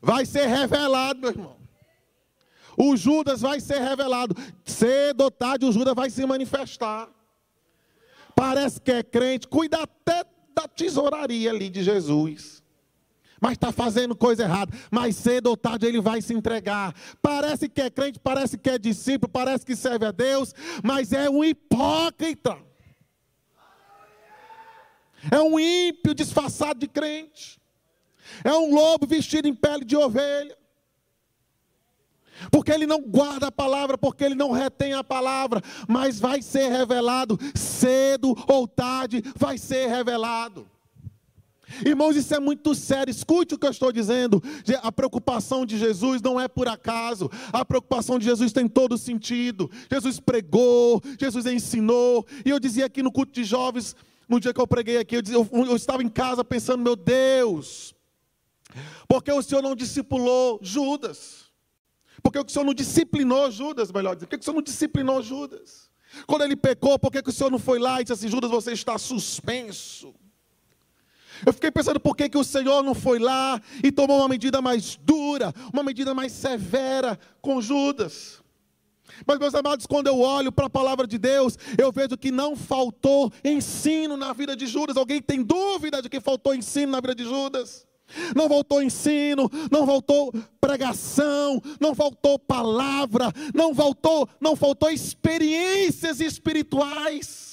Vai 0.00 0.26
ser 0.26 0.46
revelado, 0.46 1.20
meu 1.20 1.30
irmão. 1.30 1.56
O 2.76 2.96
Judas 2.96 3.40
vai 3.40 3.60
ser 3.60 3.80
revelado. 3.80 4.34
Cedo 4.64 5.22
ou 5.22 5.30
tarde, 5.30 5.64
o 5.64 5.72
Judas 5.72 5.94
vai 5.94 6.10
se 6.10 6.24
manifestar. 6.26 7.08
Parece 8.34 8.80
que 8.80 8.92
é 8.92 9.02
crente, 9.02 9.46
cuida 9.46 9.82
até 9.82 10.24
da 10.54 10.68
tesouraria 10.68 11.50
ali 11.50 11.68
de 11.68 11.82
Jesus. 11.82 12.62
Mas 13.40 13.52
está 13.52 13.72
fazendo 13.72 14.14
coisa 14.14 14.44
errada. 14.44 14.72
Mas 14.90 15.16
cedo 15.16 15.48
ou 15.48 15.56
tarde 15.56 15.86
ele 15.86 16.00
vai 16.00 16.22
se 16.22 16.32
entregar. 16.32 16.94
Parece 17.20 17.68
que 17.68 17.80
é 17.80 17.90
crente, 17.90 18.20
parece 18.20 18.56
que 18.56 18.70
é 18.70 18.78
discípulo, 18.78 19.28
parece 19.28 19.66
que 19.66 19.74
serve 19.74 20.06
a 20.06 20.12
Deus, 20.12 20.54
mas 20.82 21.12
é 21.12 21.28
um 21.28 21.42
hipócrita. 21.42 22.56
É 25.30 25.40
um 25.40 25.58
ímpio 25.58 26.14
disfarçado 26.14 26.78
de 26.78 26.86
crente. 26.86 27.60
É 28.44 28.52
um 28.52 28.74
lobo 28.74 29.06
vestido 29.06 29.48
em 29.48 29.54
pele 29.54 29.84
de 29.84 29.96
ovelha. 29.96 30.56
Porque 32.50 32.72
ele 32.72 32.86
não 32.86 33.00
guarda 33.00 33.48
a 33.48 33.52
palavra, 33.52 33.96
porque 33.96 34.24
ele 34.24 34.34
não 34.34 34.50
retém 34.50 34.92
a 34.94 35.04
palavra, 35.04 35.62
mas 35.88 36.18
vai 36.18 36.42
ser 36.42 36.68
revelado, 36.68 37.38
cedo 37.54 38.34
ou 38.48 38.66
tarde, 38.66 39.22
vai 39.36 39.58
ser 39.58 39.88
revelado. 39.88 40.66
Irmãos, 41.86 42.16
isso 42.16 42.34
é 42.34 42.40
muito 42.40 42.74
sério. 42.74 43.10
Escute 43.10 43.54
o 43.54 43.58
que 43.58 43.66
eu 43.66 43.70
estou 43.70 43.90
dizendo. 43.90 44.42
A 44.82 44.92
preocupação 44.92 45.64
de 45.64 45.78
Jesus 45.78 46.20
não 46.20 46.38
é 46.38 46.46
por 46.46 46.68
acaso. 46.68 47.30
A 47.52 47.64
preocupação 47.64 48.18
de 48.18 48.26
Jesus 48.26 48.52
tem 48.52 48.68
todo 48.68 48.98
sentido. 48.98 49.70
Jesus 49.90 50.20
pregou, 50.20 51.00
Jesus 51.18 51.46
ensinou. 51.46 52.26
E 52.44 52.50
eu 52.50 52.60
dizia 52.60 52.86
aqui 52.86 53.02
no 53.02 53.10
culto 53.10 53.32
de 53.32 53.44
jovens, 53.44 53.96
no 54.28 54.38
dia 54.38 54.52
que 54.52 54.60
eu 54.60 54.66
preguei 54.66 54.98
aqui, 54.98 55.16
eu, 55.16 55.22
dizia, 55.22 55.38
eu, 55.38 55.48
eu 55.52 55.76
estava 55.76 56.02
em 56.02 56.08
casa 56.08 56.44
pensando, 56.44 56.82
meu 56.82 56.96
Deus, 56.96 57.94
porque 59.08 59.32
o 59.32 59.42
Senhor 59.42 59.62
não 59.62 59.74
discipulou 59.74 60.58
Judas? 60.62 61.41
Porque 62.32 62.50
o 62.50 62.52
Senhor 62.52 62.64
não 62.64 62.72
disciplinou 62.72 63.50
Judas, 63.50 63.92
melhor 63.92 64.14
dizendo? 64.14 64.28
Por 64.28 64.38
que 64.38 64.42
o 64.42 64.44
Senhor 64.44 64.54
não 64.54 64.62
disciplinou 64.62 65.22
Judas? 65.22 65.90
Quando 66.26 66.42
ele 66.42 66.56
pecou, 66.56 66.98
por 66.98 67.12
que 67.12 67.22
o 67.28 67.32
Senhor 67.32 67.50
não 67.50 67.58
foi 67.58 67.78
lá 67.78 68.00
e 68.00 68.04
disse 68.04 68.14
assim: 68.14 68.28
Judas, 68.28 68.50
você 68.50 68.72
está 68.72 68.96
suspenso? 68.96 70.14
Eu 71.44 71.52
fiquei 71.52 71.70
pensando 71.70 72.00
por 72.00 72.16
que, 72.16 72.28
que 72.28 72.38
o 72.38 72.44
Senhor 72.44 72.82
não 72.82 72.94
foi 72.94 73.18
lá 73.18 73.60
e 73.82 73.92
tomou 73.92 74.18
uma 74.18 74.28
medida 74.28 74.62
mais 74.62 74.96
dura, 74.96 75.52
uma 75.72 75.82
medida 75.82 76.14
mais 76.14 76.32
severa 76.32 77.18
com 77.40 77.60
Judas. 77.60 78.40
Mas, 79.26 79.38
meus 79.38 79.54
amados, 79.54 79.86
quando 79.86 80.06
eu 80.06 80.20
olho 80.20 80.50
para 80.50 80.66
a 80.66 80.70
palavra 80.70 81.06
de 81.06 81.18
Deus, 81.18 81.58
eu 81.76 81.92
vejo 81.92 82.16
que 82.16 82.30
não 82.30 82.56
faltou 82.56 83.30
ensino 83.44 84.16
na 84.16 84.32
vida 84.32 84.56
de 84.56 84.66
Judas. 84.66 84.96
Alguém 84.96 85.20
tem 85.20 85.42
dúvida 85.42 86.00
de 86.00 86.08
que 86.08 86.20
faltou 86.20 86.54
ensino 86.54 86.92
na 86.92 87.00
vida 87.00 87.14
de 87.14 87.24
Judas? 87.24 87.86
Não 88.34 88.48
faltou 88.48 88.82
ensino, 88.82 89.50
não 89.70 89.86
faltou 89.86 90.32
pregação, 90.60 91.60
não 91.80 91.94
faltou 91.94 92.38
palavra, 92.38 93.32
não 93.54 93.74
faltou, 93.74 94.28
não 94.40 94.56
faltou 94.56 94.90
experiências 94.90 96.20
espirituais. 96.20 97.51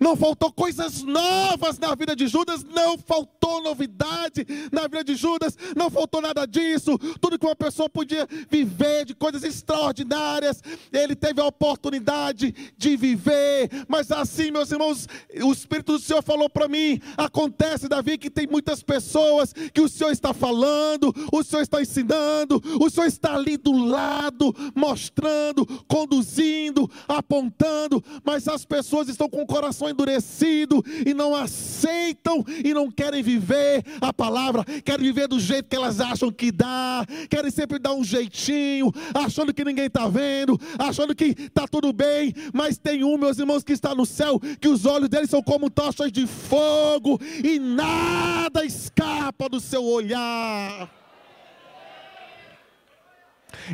Não 0.00 0.16
faltou 0.16 0.52
coisas 0.52 1.02
novas 1.02 1.78
na 1.78 1.94
vida 1.94 2.14
de 2.14 2.26
Judas, 2.26 2.64
não 2.64 2.98
faltou 2.98 3.62
novidade 3.62 4.46
na 4.70 4.82
vida 4.82 5.04
de 5.04 5.14
Judas, 5.14 5.56
não 5.76 5.90
faltou 5.90 6.20
nada 6.20 6.46
disso. 6.46 6.98
Tudo 7.20 7.38
que 7.38 7.46
uma 7.46 7.56
pessoa 7.56 7.88
podia 7.88 8.26
viver 8.48 9.04
de 9.04 9.14
coisas 9.14 9.42
extraordinárias, 9.42 10.62
ele 10.92 11.14
teve 11.16 11.40
a 11.40 11.46
oportunidade 11.46 12.54
de 12.76 12.96
viver. 12.96 13.70
Mas 13.88 14.10
assim, 14.10 14.50
meus 14.50 14.70
irmãos, 14.70 15.08
o 15.42 15.52
Espírito 15.52 15.92
do 15.92 15.98
Senhor 15.98 16.22
falou 16.22 16.48
para 16.48 16.68
mim: 16.68 17.00
acontece, 17.16 17.88
Davi, 17.88 18.18
que 18.18 18.30
tem 18.30 18.46
muitas 18.46 18.82
pessoas 18.82 19.52
que 19.52 19.80
o 19.80 19.88
Senhor 19.88 20.10
está 20.10 20.32
falando, 20.34 21.14
o 21.32 21.42
Senhor 21.42 21.62
está 21.62 21.80
ensinando, 21.80 22.60
o 22.80 22.90
Senhor 22.90 23.06
está 23.06 23.34
ali 23.34 23.56
do 23.56 23.72
lado, 23.72 24.54
mostrando, 24.74 25.66
conduzindo, 25.86 26.90
apontando, 27.08 28.02
mas 28.24 28.48
as 28.48 28.64
pessoas 28.64 29.08
estão 29.08 29.28
com 29.28 29.42
o 29.42 29.46
coração 29.46 29.79
coração 29.80 29.88
endurecido 29.88 30.84
e 31.06 31.14
não 31.14 31.34
aceitam 31.34 32.44
e 32.62 32.74
não 32.74 32.90
querem 32.90 33.22
viver 33.22 33.82
a 34.00 34.12
palavra, 34.12 34.64
querem 34.84 35.06
viver 35.06 35.26
do 35.26 35.40
jeito 35.40 35.68
que 35.68 35.76
elas 35.76 36.00
acham 36.00 36.30
que 36.30 36.52
dá, 36.52 37.04
querem 37.30 37.50
sempre 37.50 37.78
dar 37.78 37.94
um 37.94 38.04
jeitinho, 38.04 38.92
achando 39.14 39.54
que 39.54 39.64
ninguém 39.64 39.86
está 39.86 40.06
vendo, 40.06 40.60
achando 40.78 41.14
que 41.14 41.34
está 41.38 41.66
tudo 41.66 41.92
bem, 41.92 42.34
mas 42.52 42.76
tem 42.76 43.02
um, 43.02 43.16
meus 43.16 43.38
irmãos, 43.38 43.64
que 43.64 43.72
está 43.72 43.94
no 43.94 44.04
céu, 44.04 44.38
que 44.60 44.68
os 44.68 44.84
olhos 44.84 45.08
dele 45.08 45.26
são 45.26 45.42
como 45.42 45.70
tochas 45.70 46.12
de 46.12 46.26
fogo 46.26 47.18
e 47.42 47.58
nada 47.58 48.64
escapa 48.64 49.48
do 49.48 49.60
seu 49.60 49.84
olhar. 49.84 50.99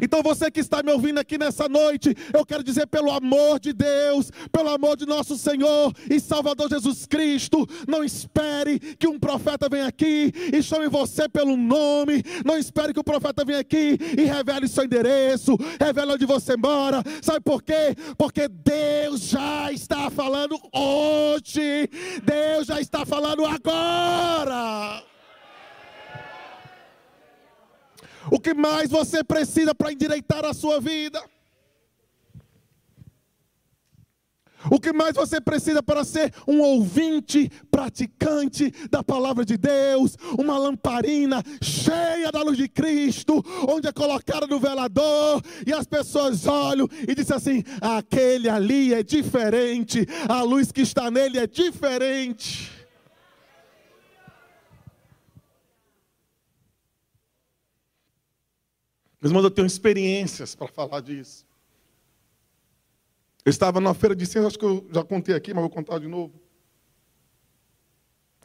Então 0.01 0.23
você 0.23 0.51
que 0.51 0.61
está 0.61 0.83
me 0.83 0.93
ouvindo 0.93 1.19
aqui 1.19 1.39
nessa 1.39 1.69
noite, 1.69 2.15
eu 2.33 2.45
quero 2.45 2.63
dizer 2.63 2.87
pelo 2.87 3.11
amor 3.11 3.59
de 3.61 3.73
Deus, 3.73 4.31
pelo 4.53 4.69
amor 4.71 4.97
de 4.97 5.07
nosso 5.07 5.37
Senhor 5.37 5.93
e 6.11 6.21
Salvador 6.21 6.69
Jesus 6.69 7.07
Cristo, 7.07 7.67
não 7.87 8.05
espere 8.05 8.79
que 8.79 9.07
um 9.07 9.19
profeta 9.19 9.69
venha 9.69 9.87
aqui 9.87 10.33
e 10.53 10.63
chame 10.63 10.89
você 10.89 11.29
pelo 11.29 11.57
nome, 11.57 12.23
não 12.45 12.59
espere 12.59 12.93
que 12.93 13.01
o 13.01 13.05
profeta 13.05 13.45
venha 13.45 13.61
aqui 13.61 13.99
e 14.17 14.25
revele 14.25 14.69
seu 14.69 14.85
endereço, 14.85 15.57
revele 15.81 16.13
onde 16.13 16.27
você 16.27 16.57
mora. 16.57 17.03
Sabe 17.23 17.41
por 17.41 17.63
quê? 17.63 17.95
Porque 18.17 18.49
Deus 18.49 19.21
já 19.23 19.73
está 19.73 20.11
falando 20.11 20.59
hoje. 20.73 21.89
Deus 22.23 22.67
já 22.67 22.81
está 22.81 23.05
falando 23.05 23.45
agora. 23.45 25.03
O 28.31 28.41
que 28.41 28.55
mais 28.55 28.91
você 28.91 29.23
precisa 29.23 29.75
para 29.75 29.93
endireitar 29.93 30.45
a 30.45 30.55
sua 30.55 30.81
vida? 30.81 31.23
O 34.71 34.81
que 34.81 34.93
mais 34.93 35.15
você 35.15 35.41
precisa 35.41 35.83
para 35.83 36.05
ser 36.05 36.33
um 36.47 36.61
ouvinte, 36.61 37.51
praticante 37.71 38.73
da 38.91 39.03
palavra 39.03 39.45
de 39.45 39.57
Deus, 39.57 40.17
uma 40.39 40.59
lamparina 40.59 41.43
cheia 41.63 42.33
da 42.33 42.43
luz 42.43 42.57
de 42.57 42.69
Cristo, 42.69 43.45
onde 43.69 43.87
é 43.87 43.93
colocada 43.93 44.47
no 44.47 44.59
velador 44.59 45.43
e 45.67 45.73
as 45.73 45.87
pessoas 45.87 46.47
olham 46.47 46.89
e 47.07 47.15
dizem 47.15 47.37
assim: 47.37 47.65
aquele 47.81 48.49
ali 48.49 48.93
é 48.93 49.03
diferente, 49.03 50.07
a 50.29 50.43
luz 50.43 50.73
que 50.73 50.81
está 50.81 51.11
nele 51.11 51.39
é 51.39 51.47
diferente. 51.47 52.76
Meus 59.27 59.33
irmãos, 59.33 59.43
eu 59.43 59.51
tenho 59.51 59.67
experiências 59.67 60.55
para 60.55 60.69
falar 60.69 61.01
disso. 61.01 61.45
Eu 63.45 63.51
estava 63.51 63.81
numa 63.81 63.93
feira 63.93 64.15
de 64.15 64.25
ciências, 64.25 64.47
acho 64.47 64.59
que 64.59 64.65
eu 64.65 64.89
já 64.93 65.03
contei 65.03 65.35
aqui, 65.35 65.53
mas 65.53 65.63
vou 65.63 65.71
contar 65.71 65.99
de 65.99 66.07
novo. 66.07 66.41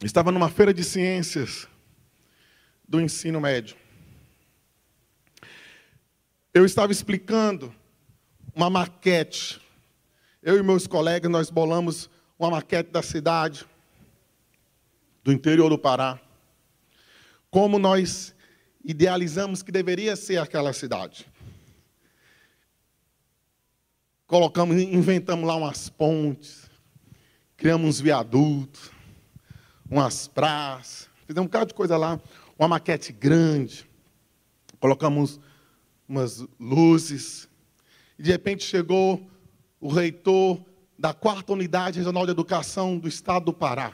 Eu 0.00 0.06
estava 0.06 0.32
numa 0.32 0.48
feira 0.48 0.74
de 0.74 0.82
ciências 0.82 1.68
do 2.88 3.00
ensino 3.00 3.40
médio. 3.40 3.76
Eu 6.52 6.64
estava 6.64 6.90
explicando 6.90 7.72
uma 8.52 8.68
maquete. 8.68 9.62
Eu 10.42 10.58
e 10.58 10.64
meus 10.64 10.88
colegas, 10.88 11.30
nós 11.30 11.48
bolamos 11.48 12.10
uma 12.36 12.50
maquete 12.50 12.90
da 12.90 13.02
cidade, 13.02 13.64
do 15.22 15.30
interior 15.30 15.68
do 15.68 15.78
Pará. 15.78 16.20
Como 17.52 17.78
nós 17.78 18.34
idealizamos 18.84 19.62
que 19.62 19.70
deveria 19.70 20.16
ser 20.16 20.38
aquela 20.38 20.72
cidade. 20.72 21.26
Colocamos, 24.26 24.76
inventamos 24.76 25.46
lá 25.46 25.56
umas 25.56 25.88
pontes, 25.88 26.70
criamos 27.56 27.88
uns 27.88 28.00
viadutos, 28.00 28.90
umas 29.88 30.26
praças, 30.26 31.08
fizemos 31.26 31.46
um 31.46 31.48
bocado 31.48 31.66
de 31.66 31.74
coisa 31.74 31.96
lá, 31.96 32.20
uma 32.58 32.68
maquete 32.68 33.12
grande, 33.12 33.88
colocamos 34.80 35.38
umas 36.08 36.44
luzes. 36.58 37.48
E 38.18 38.22
de 38.22 38.30
repente 38.30 38.64
chegou 38.64 39.30
o 39.80 39.88
reitor 39.88 40.64
da 40.98 41.12
quarta 41.12 41.52
unidade 41.52 41.98
regional 41.98 42.24
de 42.24 42.32
educação 42.32 42.98
do 42.98 43.08
estado 43.08 43.46
do 43.46 43.52
Pará. 43.52 43.92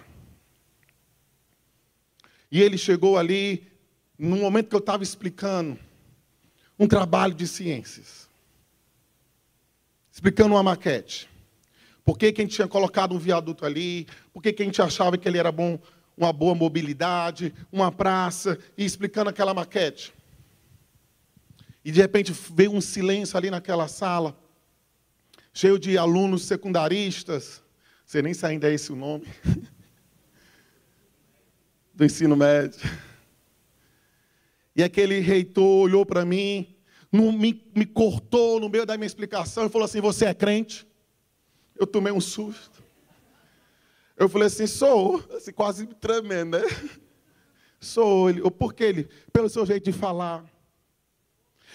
E 2.50 2.62
ele 2.62 2.78
chegou 2.78 3.18
ali, 3.18 3.67
no 4.18 4.36
momento 4.36 4.68
que 4.68 4.74
eu 4.74 4.80
estava 4.80 5.02
explicando 5.02 5.78
um 6.78 6.88
trabalho 6.88 7.34
de 7.34 7.46
ciências, 7.46 8.28
explicando 10.10 10.54
uma 10.54 10.62
maquete. 10.62 11.28
Por 12.04 12.18
que, 12.18 12.32
que 12.32 12.40
a 12.40 12.44
gente 12.44 12.54
tinha 12.54 12.68
colocado 12.68 13.14
um 13.14 13.18
viaduto 13.18 13.64
ali? 13.64 14.06
Por 14.32 14.42
que, 14.42 14.52
que 14.52 14.62
a 14.62 14.64
gente 14.64 14.80
achava 14.80 15.18
que 15.18 15.28
ele 15.28 15.38
era 15.38 15.52
bom, 15.52 15.78
uma 16.18 16.32
boa 16.32 16.54
mobilidade, 16.54 17.54
uma 17.70 17.92
praça, 17.92 18.58
e 18.76 18.84
explicando 18.84 19.30
aquela 19.30 19.54
maquete. 19.54 20.12
E 21.84 21.92
de 21.92 22.00
repente 22.00 22.34
veio 22.52 22.72
um 22.72 22.80
silêncio 22.80 23.38
ali 23.38 23.50
naquela 23.50 23.86
sala, 23.86 24.36
cheio 25.54 25.78
de 25.78 25.96
alunos 25.96 26.44
secundaristas, 26.44 27.62
você 28.04 28.20
nem 28.20 28.34
se 28.34 28.44
ainda 28.44 28.68
é 28.68 28.74
esse 28.74 28.92
o 28.92 28.96
nome, 28.96 29.26
do 31.94 32.04
ensino 32.04 32.36
médio. 32.36 32.80
E 34.78 34.82
aquele 34.84 35.18
reitor 35.18 35.82
olhou 35.82 36.06
para 36.06 36.24
mim, 36.24 36.64
me, 37.10 37.68
me 37.74 37.84
cortou 37.84 38.60
no 38.60 38.68
meio 38.68 38.86
da 38.86 38.96
minha 38.96 39.08
explicação 39.08 39.66
e 39.66 39.68
falou 39.68 39.84
assim: 39.84 40.00
Você 40.00 40.24
é 40.24 40.32
crente? 40.32 40.86
Eu 41.74 41.84
tomei 41.84 42.12
um 42.12 42.20
susto. 42.20 42.80
Eu 44.16 44.28
falei 44.28 44.46
assim: 44.46 44.68
Sou, 44.68 45.20
assim, 45.36 45.50
quase 45.50 45.84
tremendo, 45.84 46.58
né? 46.58 46.64
Sou 47.80 48.30
ele. 48.30 48.40
Por 48.52 48.72
que 48.72 48.84
ele? 48.84 49.08
Pelo 49.32 49.48
seu 49.48 49.66
jeito 49.66 49.82
de 49.82 49.92
falar 49.92 50.44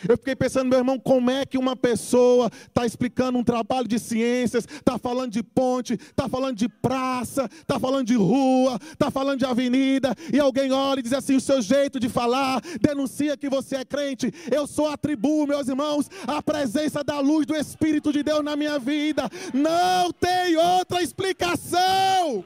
eu 0.08 0.18
fiquei 0.18 0.36
pensando, 0.36 0.70
meu 0.70 0.80
irmão, 0.80 1.00
como 1.00 1.32
é 1.32 1.46
que 1.46 1.58
uma 1.58 1.76
pessoa 1.76 2.50
está 2.68 2.86
explicando 2.86 3.38
um 3.38 3.44
trabalho 3.44 3.88
de 3.88 4.00
ciências, 4.00 4.66
está 4.68 4.98
falando 4.98 5.32
de 5.32 5.42
ponte, 5.42 5.94
está 5.94 6.28
falando 6.28 6.58
de 6.58 6.68
praça, 6.68 7.50
está 7.52 7.80
falando 7.80 8.08
de 8.08 8.16
rua, 8.16 8.80
está 8.92 9.10
falando 9.10 9.40
de 9.40 9.46
avenida, 9.46 10.14
e 10.32 10.40
alguém 10.40 10.72
olha 10.72 11.00
e 11.00 11.04
diz 11.04 11.14
assim: 11.14 11.36
o 11.36 11.42
seu 11.42 11.62
jeito 11.62 12.00
de 12.00 12.10
falar 12.10 12.62
denuncia 12.82 13.38
que 13.38 13.50
você 13.50 13.78
é 13.78 13.86
crente. 13.86 14.32
Eu 14.52 14.68
só 14.68 14.94
atribuo, 14.94 15.48
meus 15.48 15.68
irmãos, 15.68 16.10
a 16.28 16.42
presença 16.42 17.04
da 17.04 17.20
luz 17.20 17.46
do 17.46 17.56
Espírito 17.56 18.12
de 18.12 18.24
Deus 18.24 18.44
na 18.44 18.56
minha 18.56 18.78
vida. 18.80 19.30
Não 19.54 20.12
tem 20.12 20.58
outra 20.58 21.02
explicação. 21.02 22.44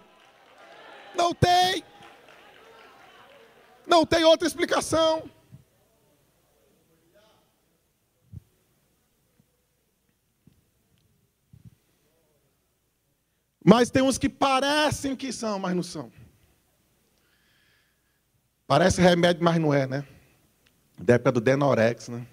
Não 1.16 1.34
tem. 1.34 1.84
Não 3.88 4.06
tem 4.06 4.24
outra 4.24 4.48
explicação. 4.48 5.24
Mas 13.70 13.90
tem 13.90 14.02
uns 14.02 14.18
que 14.18 14.30
parecem 14.30 15.14
que 15.14 15.30
são, 15.30 15.60
mas 15.60 15.76
não 15.76 15.84
são. 15.84 16.10
Parece 18.66 19.02
remédio, 19.02 19.44
mas 19.44 19.60
não 19.60 19.74
é, 19.74 19.86
né? 19.86 20.08
Da 20.98 21.16
época 21.16 21.34
do 21.34 21.42
Denorex, 21.42 22.08
né? 22.08 22.26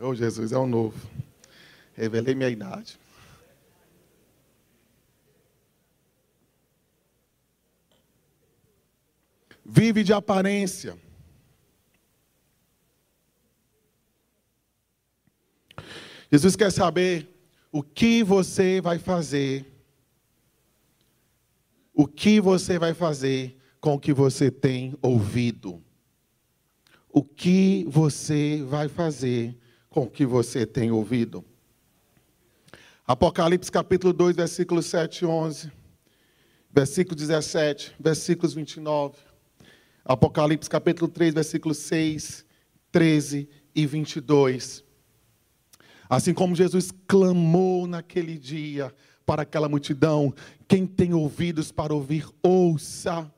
Ô 0.00 0.08
oh, 0.08 0.14
Jesus, 0.16 0.50
é 0.50 0.58
o 0.58 0.66
novo. 0.66 0.98
Revelei 1.94 2.34
minha 2.34 2.48
idade. 2.48 2.98
Vive 9.64 10.02
de 10.02 10.12
aparência. 10.12 10.98
Jesus 16.32 16.56
quer 16.56 16.72
saber 16.72 17.28
o 17.70 17.80
que 17.80 18.24
você 18.24 18.80
vai 18.80 18.98
fazer 18.98 19.70
o 22.00 22.06
que 22.06 22.40
você 22.40 22.78
vai 22.78 22.94
fazer 22.94 23.58
com 23.78 23.92
o 23.92 24.00
que 24.00 24.10
você 24.10 24.50
tem 24.50 24.96
ouvido? 25.02 25.82
O 27.10 27.22
que 27.22 27.84
você 27.90 28.64
vai 28.66 28.88
fazer 28.88 29.54
com 29.90 30.04
o 30.04 30.10
que 30.10 30.24
você 30.24 30.64
tem 30.64 30.90
ouvido? 30.90 31.44
Apocalipse 33.06 33.70
capítulo 33.70 34.14
2, 34.14 34.34
versículos 34.34 34.86
7 34.86 35.24
e 35.24 35.26
11, 35.26 35.72
versículo 36.72 37.14
17, 37.14 37.94
versículos 38.00 38.54
29. 38.54 39.18
Apocalipse 40.02 40.70
capítulo 40.70 41.06
3, 41.06 41.34
versículos 41.34 41.76
6, 41.76 42.46
13 42.90 43.46
e 43.74 43.86
22. 43.86 44.82
Assim 46.08 46.32
como 46.32 46.56
Jesus 46.56 46.94
clamou 47.06 47.86
naquele 47.86 48.38
dia 48.38 48.90
para 49.26 49.42
aquela 49.42 49.68
multidão: 49.68 50.34
quem 50.70 50.86
tem 50.86 51.12
ouvidos 51.12 51.72
para 51.72 51.92
ouvir, 51.92 52.24
ouça. 52.40 53.28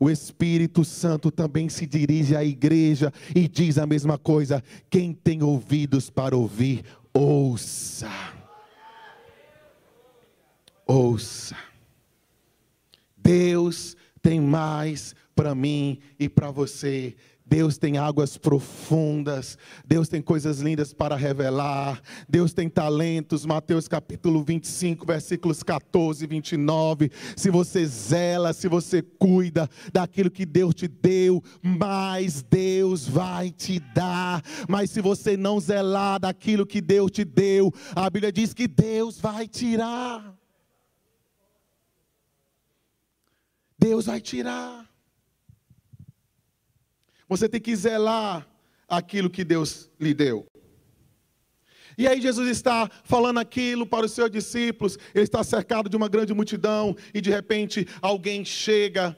O 0.00 0.10
Espírito 0.10 0.84
Santo 0.84 1.30
também 1.30 1.68
se 1.68 1.86
dirige 1.86 2.34
à 2.34 2.42
igreja 2.42 3.12
e 3.36 3.46
diz 3.46 3.78
a 3.78 3.86
mesma 3.86 4.18
coisa: 4.18 4.60
quem 4.90 5.12
tem 5.12 5.44
ouvidos 5.44 6.10
para 6.10 6.36
ouvir, 6.36 6.84
ouça. 7.14 8.10
Ouça. 10.84 11.56
Deus 13.16 13.96
tem 14.20 14.40
mais 14.40 15.14
para 15.36 15.54
mim 15.54 16.00
e 16.18 16.28
para 16.28 16.50
você. 16.50 17.14
Deus 17.50 17.76
tem 17.76 17.98
águas 17.98 18.38
profundas, 18.38 19.58
Deus 19.84 20.08
tem 20.08 20.22
coisas 20.22 20.60
lindas 20.60 20.92
para 20.92 21.16
revelar, 21.16 22.00
Deus 22.28 22.52
tem 22.52 22.68
talentos. 22.68 23.44
Mateus 23.44 23.88
capítulo 23.88 24.44
25, 24.44 25.04
versículos 25.04 25.60
14 25.64 26.22
e 26.22 26.28
29. 26.28 27.10
Se 27.34 27.50
você 27.50 27.84
zela, 27.84 28.52
se 28.52 28.68
você 28.68 29.02
cuida 29.02 29.68
daquilo 29.92 30.30
que 30.30 30.46
Deus 30.46 30.76
te 30.76 30.86
deu, 30.86 31.42
mais 31.60 32.40
Deus 32.40 33.08
vai 33.08 33.50
te 33.50 33.80
dar. 33.80 34.44
Mas 34.68 34.90
se 34.90 35.00
você 35.00 35.36
não 35.36 35.58
zelar 35.58 36.20
daquilo 36.20 36.64
que 36.64 36.80
Deus 36.80 37.10
te 37.10 37.24
deu, 37.24 37.74
a 37.96 38.08
Bíblia 38.08 38.30
diz 38.30 38.54
que 38.54 38.68
Deus 38.68 39.18
vai 39.18 39.48
tirar. 39.48 40.38
Deus 43.76 44.06
vai 44.06 44.20
tirar. 44.20 44.89
Você 47.30 47.48
tem 47.48 47.60
que 47.60 47.76
zelar 47.76 48.44
aquilo 48.88 49.30
que 49.30 49.44
Deus 49.44 49.88
lhe 50.00 50.12
deu. 50.12 50.44
E 51.96 52.08
aí 52.08 52.20
Jesus 52.20 52.48
está 52.48 52.90
falando 53.04 53.38
aquilo 53.38 53.86
para 53.86 54.04
os 54.04 54.10
seus 54.10 54.28
discípulos, 54.28 54.98
ele 55.14 55.22
está 55.22 55.44
cercado 55.44 55.88
de 55.88 55.96
uma 55.96 56.08
grande 56.08 56.34
multidão 56.34 56.96
e 57.14 57.20
de 57.20 57.30
repente 57.30 57.86
alguém 58.02 58.44
chega, 58.44 59.16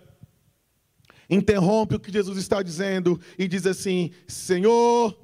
interrompe 1.31 1.94
o 1.94 2.01
que 2.01 2.12
Jesus 2.12 2.37
está 2.37 2.62
dizendo 2.62 3.18
e 3.38 3.48
diz 3.48 3.66
assim: 3.66 4.11
Senhor, 4.29 5.18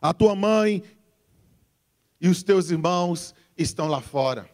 a 0.00 0.14
tua 0.14 0.34
mãe 0.34 0.82
e 2.22 2.28
os 2.28 2.42
teus 2.42 2.70
irmãos 2.70 3.34
estão 3.54 3.86
lá 3.86 4.00
fora. 4.00 4.48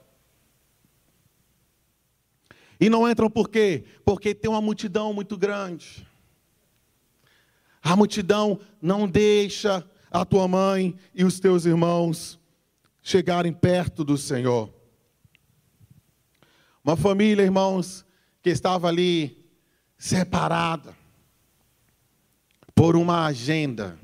E 2.81 2.91
não 2.91 3.09
entram 3.09 3.31
por 3.31 3.49
quê? 3.49 3.85
Porque 4.05 4.35
tem 4.35 4.51
uma 4.51 4.61
multidão 4.61 5.13
muito 5.13 5.37
grande. 5.37 6.10
A 7.83 7.97
multidão 7.97 8.61
não 8.81 9.09
deixa 9.09 9.85
a 10.11 10.25
tua 10.25 10.47
mãe 10.47 10.95
e 11.15 11.25
os 11.25 11.41
teus 11.41 11.65
irmãos 11.65 12.39
chegarem 13.03 13.53
perto 13.53 14.05
do 14.05 14.19
Senhor. 14.19 14.73
Uma 16.85 16.97
família, 16.97 17.43
irmãos, 17.43 18.05
que 18.43 18.51
estava 18.51 18.89
ali 18.89 19.47
separada 19.97 20.97
por 22.75 22.97
uma 22.97 23.27
agenda, 23.27 23.99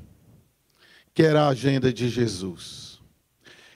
que 1.15 1.23
era 1.23 1.45
a 1.45 1.49
agenda 1.49 1.93
de 1.93 2.09
Jesus. 2.09 3.01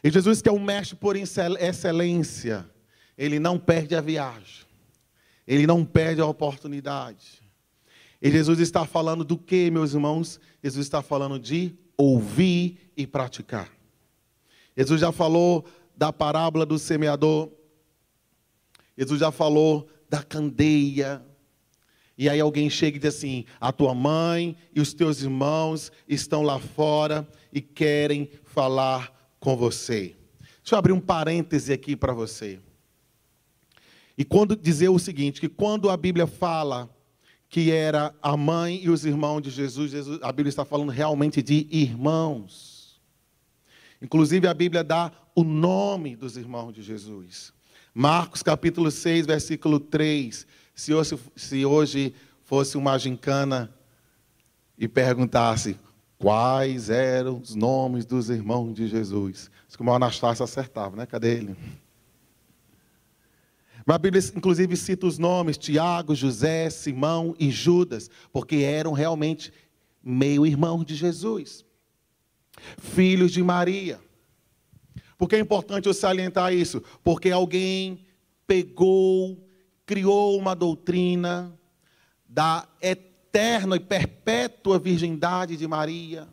E 0.05 0.11
Jesus, 0.11 0.41
que 0.43 0.49
é 0.49 0.53
um 0.53 0.63
mestre 0.63 0.97
por 0.97 1.17
excelência, 1.17 2.69
ele 3.17 3.38
não 3.38 3.59
perde 3.59 3.94
a 3.94 4.01
viagem, 4.01 4.67
ele 5.46 5.67
não 5.67 5.85
perde 5.85 6.21
a 6.21 6.27
oportunidade. 6.27 7.40
E 8.23 8.31
Jesus 8.31 8.60
está 8.60 8.85
falando 8.85 9.25
do 9.25 9.38
que, 9.38 9.71
meus 9.71 9.94
irmãos? 9.94 10.38
Jesus 10.62 10.87
está 10.87 11.00
falando 11.00 11.38
de 11.38 11.75
ouvir 11.96 12.92
e 12.96 13.06
praticar. 13.06 13.71
Jesus 14.77 15.00
já 15.00 15.10
falou 15.10 15.64
da 15.96 16.12
parábola 16.12 16.66
do 16.66 16.79
semeador. 16.79 17.50
Jesus 18.96 19.21
já 19.21 19.31
falou 19.31 19.88
da 20.08 20.23
candeia. 20.23 21.25
E 22.16 22.29
aí 22.29 22.38
alguém 22.40 22.68
chega 22.68 22.98
e 22.98 23.00
diz 23.00 23.14
assim: 23.14 23.46
a 23.58 23.73
tua 23.73 23.94
mãe 23.94 24.54
e 24.75 24.81
os 24.81 24.92
teus 24.92 25.23
irmãos 25.23 25.90
estão 26.06 26.42
lá 26.42 26.58
fora 26.58 27.27
e 27.50 27.62
querem 27.62 28.31
falar 28.44 29.35
com 29.38 29.56
você. 29.56 30.14
Deixa 30.62 30.75
eu 30.75 30.79
abrir 30.79 30.92
um 30.92 31.00
parêntese 31.00 31.73
aqui 31.73 31.96
para 31.96 32.12
você. 32.12 32.60
E 34.16 34.25
quando 34.25 34.54
dizer 34.54 34.90
o 34.90 34.98
seguinte: 34.98 35.40
que 35.40 35.48
quando 35.48 35.88
a 35.88 35.96
Bíblia 35.96 36.27
fala 36.27 36.94
que 37.51 37.73
era 37.73 38.15
a 38.23 38.37
mãe 38.37 38.81
e 38.81 38.88
os 38.88 39.05
irmãos 39.05 39.42
de 39.42 39.51
Jesus. 39.51 39.90
Jesus 39.90 40.21
a 40.23 40.31
Bíblia 40.31 40.48
está 40.48 40.65
falando 40.65 40.90
realmente 40.90 41.42
de 41.42 41.67
irmãos. 41.69 43.01
Inclusive, 44.01 44.46
a 44.46 44.55
Bíblia 44.55 44.85
dá 44.85 45.11
o 45.35 45.42
nome 45.42 46.15
dos 46.15 46.37
irmãos 46.37 46.73
de 46.73 46.81
Jesus. 46.81 47.53
Marcos 47.92 48.40
capítulo 48.40 48.88
6, 48.88 49.27
versículo 49.27 49.81
3. 49.81 50.46
Se 50.75 50.94
hoje, 50.94 51.19
se 51.35 51.67
hoje 51.67 52.15
fosse 52.44 52.79
uma 52.79 52.96
gincana 52.96 53.75
e 54.79 54.87
perguntasse 54.87 55.77
quais 56.19 56.88
eram 56.88 57.38
os 57.38 57.57
nomes 57.57 58.07
dos 58.07 58.31
irmãos 58.31 58.73
de 58.75 58.87
Jesus. 58.87 59.51
Como 59.77 59.90
o 59.90 59.94
Anastácio 59.94 60.44
acertava, 60.44 60.94
né? 60.96 61.05
Cadê 61.05 61.38
ele? 61.38 61.57
A 63.93 63.99
Bíblia, 63.99 64.23
inclusive, 64.37 64.77
cita 64.77 65.07
os 65.07 65.19
nomes: 65.19 65.59
Tiago, 65.59 66.15
José, 66.15 66.71
Simão 66.71 67.35
e 67.38 67.51
Judas, 67.51 68.11
porque 68.33 68.57
eram 68.57 68.93
realmente 68.93 69.53
meio 70.03 70.47
irmãos 70.47 70.85
de 70.85 70.95
Jesus, 70.95 71.65
filhos 72.79 73.33
de 73.33 73.43
Maria. 73.43 74.01
Por 75.19 75.29
que 75.29 75.37
é 75.37 75.38
importante 75.38 75.87
eu 75.87 75.95
salientar 75.95 76.55
isso? 76.55 76.83
Porque 77.05 77.31
alguém 77.31 78.07
pegou, 78.47 79.47
criou 79.85 80.38
uma 80.38 80.55
doutrina 80.55 81.53
da 82.27 82.67
eterna 82.81 83.77
e 83.77 83.81
perpétua 83.81 84.79
virgindade 84.79 85.57
de 85.57 85.69
Maria 85.69 86.27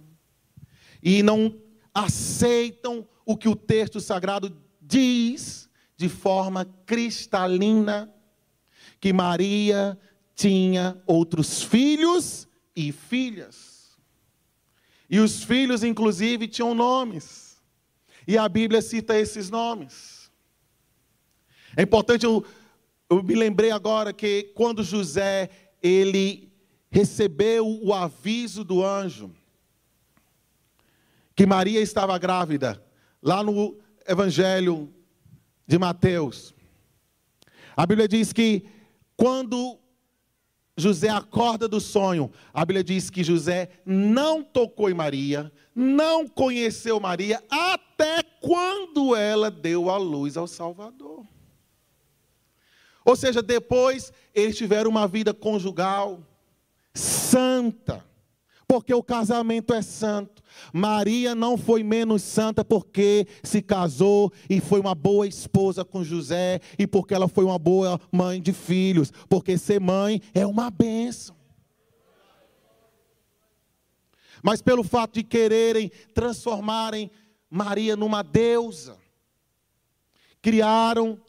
e 1.04 1.22
não 1.22 1.54
aceitam 1.94 3.06
o 3.26 3.36
que 3.36 3.50
o 3.50 3.56
texto 3.56 4.00
sagrado 4.00 4.56
diz 4.82 5.67
de 5.98 6.08
forma 6.08 6.64
cristalina 6.86 8.14
que 9.00 9.12
Maria 9.12 9.98
tinha 10.36 11.02
outros 11.08 11.64
filhos 11.64 12.48
e 12.76 12.92
filhas. 12.92 13.98
E 15.10 15.20
os 15.20 15.44
filhos, 15.44 15.84
inclusive, 15.84 16.48
tinham 16.48 16.76
nomes. 16.76 17.58
E 18.28 18.38
a 18.38 18.48
Bíblia 18.48 18.82
cita 18.82 19.18
esses 19.18 19.50
nomes. 19.50 20.30
É 21.76 21.82
importante, 21.82 22.26
eu, 22.26 22.46
eu 23.10 23.24
me 23.24 23.34
lembrei 23.34 23.72
agora 23.72 24.14
que 24.14 24.52
quando 24.54 24.84
José, 24.84 25.50
ele 25.82 26.52
recebeu 26.92 27.68
o 27.68 27.94
aviso 27.94 28.64
do 28.64 28.86
anjo, 28.86 29.32
que 31.36 31.46
Maria 31.46 31.82
estava 31.82 32.18
grávida, 32.18 32.84
lá 33.22 33.44
no 33.44 33.78
Evangelho 34.08 34.94
de 35.68 35.78
Mateus. 35.78 36.56
A 37.76 37.86
Bíblia 37.86 38.08
diz 38.08 38.32
que 38.32 38.66
quando 39.16 39.78
José 40.76 41.10
acorda 41.10 41.68
do 41.68 41.82
sonho, 41.82 42.32
a 42.54 42.64
Bíblia 42.64 42.84
diz 42.84 43.10
que 43.10 43.24
José 43.24 43.70
não 43.86 44.44
tocou 44.44 44.90
em 44.90 44.94
Maria, 44.94 45.52
não 45.76 46.28
conheceu 46.28 47.00
Maria, 47.00 47.44
até 47.50 48.24
quando 48.40 49.16
ela 49.16 49.52
deu 49.52 49.90
a 49.90 49.98
luz 49.98 50.38
ao 50.38 50.48
Salvador. 50.48 51.26
Ou 53.04 53.16
seja, 53.16 53.42
depois 53.42 54.12
eles 54.34 54.58
tiveram 54.58 54.90
uma 54.90 55.08
vida 55.08 55.34
conjugal 55.34 56.20
santa, 56.94 58.04
porque 58.68 58.94
o 58.94 59.02
casamento 59.02 59.74
é 59.74 59.82
santo. 59.82 60.44
Maria 60.74 61.34
não 61.34 61.58
foi 61.58 61.84
menos 61.84 62.22
santa 62.22 62.66
porque 62.66 63.26
se 63.42 63.62
casou 63.62 64.32
e 64.50 64.60
foi 64.60 64.80
uma 64.80 64.94
boa 64.94 65.26
esposa 65.26 65.86
com 65.86 66.04
José 66.04 66.60
e 66.78 66.86
porque 66.86 67.14
ela 67.14 67.28
foi 67.28 67.46
uma 67.46 67.58
boa 67.58 68.00
mãe 68.12 68.42
de 68.42 68.52
filhos, 68.52 69.12
porque 69.30 69.58
ser 69.58 69.80
mãe 69.80 70.22
é 70.34 70.46
uma 70.46 70.70
benção. 70.70 71.36
Mas 74.44 74.62
pelo 74.62 74.84
fato 74.84 75.14
de 75.14 75.24
quererem 75.24 75.90
transformarem 76.14 77.10
Maria 77.50 77.96
numa 77.96 78.22
deusa, 78.22 78.98
criaram 80.42 81.20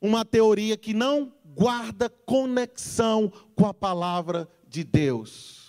uma 0.00 0.24
teoria 0.24 0.76
que 0.76 0.94
não 0.94 1.32
guarda 1.44 2.08
conexão 2.08 3.30
com 3.54 3.66
a 3.66 3.74
palavra 3.74 4.48
de 4.66 4.82
Deus. 4.82 5.59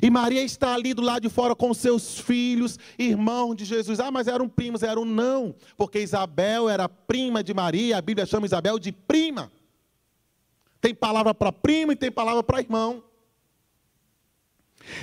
E 0.00 0.10
Maria 0.10 0.42
está 0.42 0.74
ali 0.74 0.94
do 0.94 1.02
lado 1.02 1.22
de 1.22 1.28
fora 1.28 1.54
com 1.54 1.74
seus 1.74 2.18
filhos, 2.18 2.78
irmão 2.98 3.54
de 3.54 3.64
Jesus. 3.64 4.00
Ah, 4.00 4.10
mas 4.10 4.28
eram 4.28 4.48
primos, 4.48 4.82
eram 4.82 5.04
não, 5.04 5.54
porque 5.76 6.00
Isabel 6.00 6.68
era 6.68 6.88
prima 6.88 7.42
de 7.42 7.52
Maria, 7.52 7.98
a 7.98 8.02
Bíblia 8.02 8.26
chama 8.26 8.46
Isabel 8.46 8.78
de 8.78 8.92
prima. 8.92 9.50
Tem 10.80 10.94
palavra 10.94 11.34
para 11.34 11.52
primo 11.52 11.92
e 11.92 11.96
tem 11.96 12.10
palavra 12.10 12.42
para 12.42 12.60
irmão. 12.60 13.02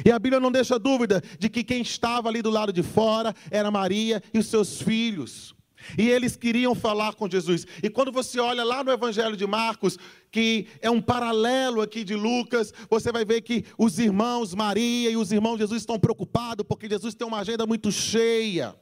E 0.03 0.11
a 0.11 0.19
Bíblia 0.19 0.39
não 0.39 0.51
deixa 0.51 0.77
dúvida 0.77 1.23
de 1.37 1.49
que 1.49 1.63
quem 1.63 1.81
estava 1.81 2.27
ali 2.27 2.41
do 2.41 2.49
lado 2.49 2.73
de 2.73 2.83
fora 2.83 3.33
era 3.49 3.71
Maria 3.71 4.21
e 4.33 4.39
os 4.39 4.47
seus 4.47 4.81
filhos. 4.81 5.55
E 5.97 6.09
eles 6.09 6.35
queriam 6.35 6.75
falar 6.75 7.13
com 7.13 7.29
Jesus. 7.29 7.65
E 7.81 7.89
quando 7.89 8.11
você 8.11 8.39
olha 8.39 8.63
lá 8.63 8.83
no 8.83 8.91
Evangelho 8.91 9.35
de 9.35 9.47
Marcos, 9.47 9.97
que 10.31 10.67
é 10.81 10.89
um 10.89 11.01
paralelo 11.01 11.81
aqui 11.81 12.03
de 12.03 12.15
Lucas, 12.15 12.73
você 12.89 13.11
vai 13.11 13.25
ver 13.25 13.41
que 13.41 13.65
os 13.77 13.97
irmãos 13.99 14.53
Maria 14.53 15.09
e 15.09 15.17
os 15.17 15.31
irmãos 15.31 15.57
Jesus 15.57 15.81
estão 15.81 15.99
preocupados, 15.99 16.65
porque 16.67 16.89
Jesus 16.89 17.15
tem 17.15 17.27
uma 17.27 17.39
agenda 17.39 17.65
muito 17.65 17.91
cheia. 17.91 18.75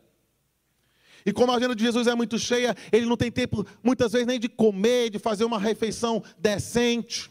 E 1.26 1.34
como 1.34 1.52
a 1.52 1.56
agenda 1.56 1.76
de 1.76 1.84
Jesus 1.84 2.08
é 2.08 2.16
muito 2.16 2.40
cheia, 2.40 2.76
ele 2.92 3.06
não 3.06 3.18
tem 3.18 3.30
tempo, 3.30 3.66
muitas 3.84 4.14
vezes, 4.14 4.26
nem 4.26 4.40
de 4.40 4.48
comer, 4.48 5.10
de 5.10 5.20
fazer 5.20 5.44
uma 5.44 5.60
refeição 5.60 6.24
decente. 6.38 7.30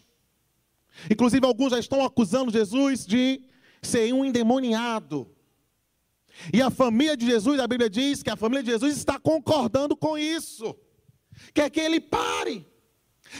Inclusive, 1.10 1.46
alguns 1.46 1.70
já 1.70 1.78
estão 1.78 2.04
acusando 2.04 2.52
Jesus 2.52 3.06
de 3.06 3.40
ser 3.82 4.12
um 4.12 4.24
endemoniado. 4.24 5.30
E 6.52 6.60
a 6.62 6.70
família 6.70 7.16
de 7.16 7.26
Jesus, 7.26 7.58
a 7.60 7.66
Bíblia 7.66 7.90
diz 7.90 8.22
que 8.22 8.30
a 8.30 8.36
família 8.36 8.62
de 8.62 8.70
Jesus 8.70 8.96
está 8.96 9.18
concordando 9.18 9.96
com 9.96 10.16
isso. 10.16 10.76
Quer 11.52 11.70
que 11.70 11.80
ele 11.80 12.00
pare, 12.00 12.66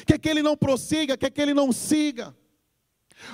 quer 0.07 0.19
que 0.19 0.29
ele 0.29 0.43
não 0.43 0.57
prossiga, 0.57 1.17
quer 1.17 1.31
que 1.31 1.41
ele 1.41 1.55
não 1.55 1.73
siga. 1.73 2.35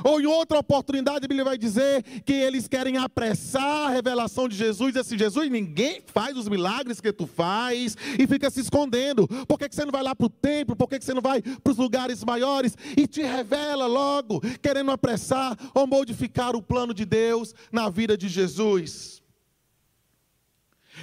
Ou 0.04 0.20
em 0.20 0.26
outra 0.26 0.58
oportunidade, 0.58 1.24
a 1.24 1.28
Bíblia 1.28 1.44
vai 1.44 1.58
dizer 1.58 2.02
que 2.24 2.32
eles 2.32 2.68
querem 2.68 2.96
apressar 2.96 3.88
a 3.88 3.90
revelação 3.90 4.48
de 4.48 4.56
Jesus. 4.56 4.94
E 4.94 4.98
assim, 4.98 5.18
Jesus, 5.18 5.50
ninguém 5.50 6.02
faz 6.06 6.36
os 6.36 6.48
milagres 6.48 7.00
que 7.00 7.12
tu 7.12 7.26
faz 7.26 7.96
e 8.18 8.26
fica 8.26 8.48
se 8.50 8.60
escondendo. 8.60 9.26
Por 9.46 9.58
que, 9.58 9.68
que 9.68 9.74
você 9.74 9.84
não 9.84 9.92
vai 9.92 10.02
lá 10.02 10.14
para 10.14 10.26
o 10.26 10.30
templo? 10.30 10.76
Por 10.76 10.88
que, 10.88 10.98
que 10.98 11.04
você 11.04 11.14
não 11.14 11.20
vai 11.20 11.42
para 11.42 11.72
os 11.72 11.76
lugares 11.76 12.22
maiores? 12.24 12.76
E 12.96 13.06
te 13.06 13.22
revela 13.22 13.86
logo, 13.86 14.40
querendo 14.62 14.90
apressar 14.90 15.56
ou 15.74 15.86
modificar 15.86 16.54
o 16.54 16.62
plano 16.62 16.94
de 16.94 17.04
Deus 17.04 17.54
na 17.70 17.90
vida 17.90 18.16
de 18.16 18.28
Jesus. 18.28 19.21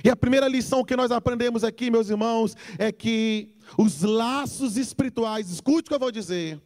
E 0.04 0.10
a 0.10 0.16
primeira 0.16 0.48
lição 0.48 0.84
que 0.84 0.96
nós 0.96 1.12
aprendemos 1.12 1.64
aqui, 1.64 1.90
meus 1.90 2.10
irmãos, 2.10 2.56
é 2.78 2.92
que 2.92 3.50
os 3.78 4.02
laços 4.02 4.78
espirituais, 4.78 5.50
escute 5.50 5.88
o 5.88 5.90
que 5.90 5.94
eu 5.94 6.00
vou 6.00 6.12
dizer. 6.12 6.62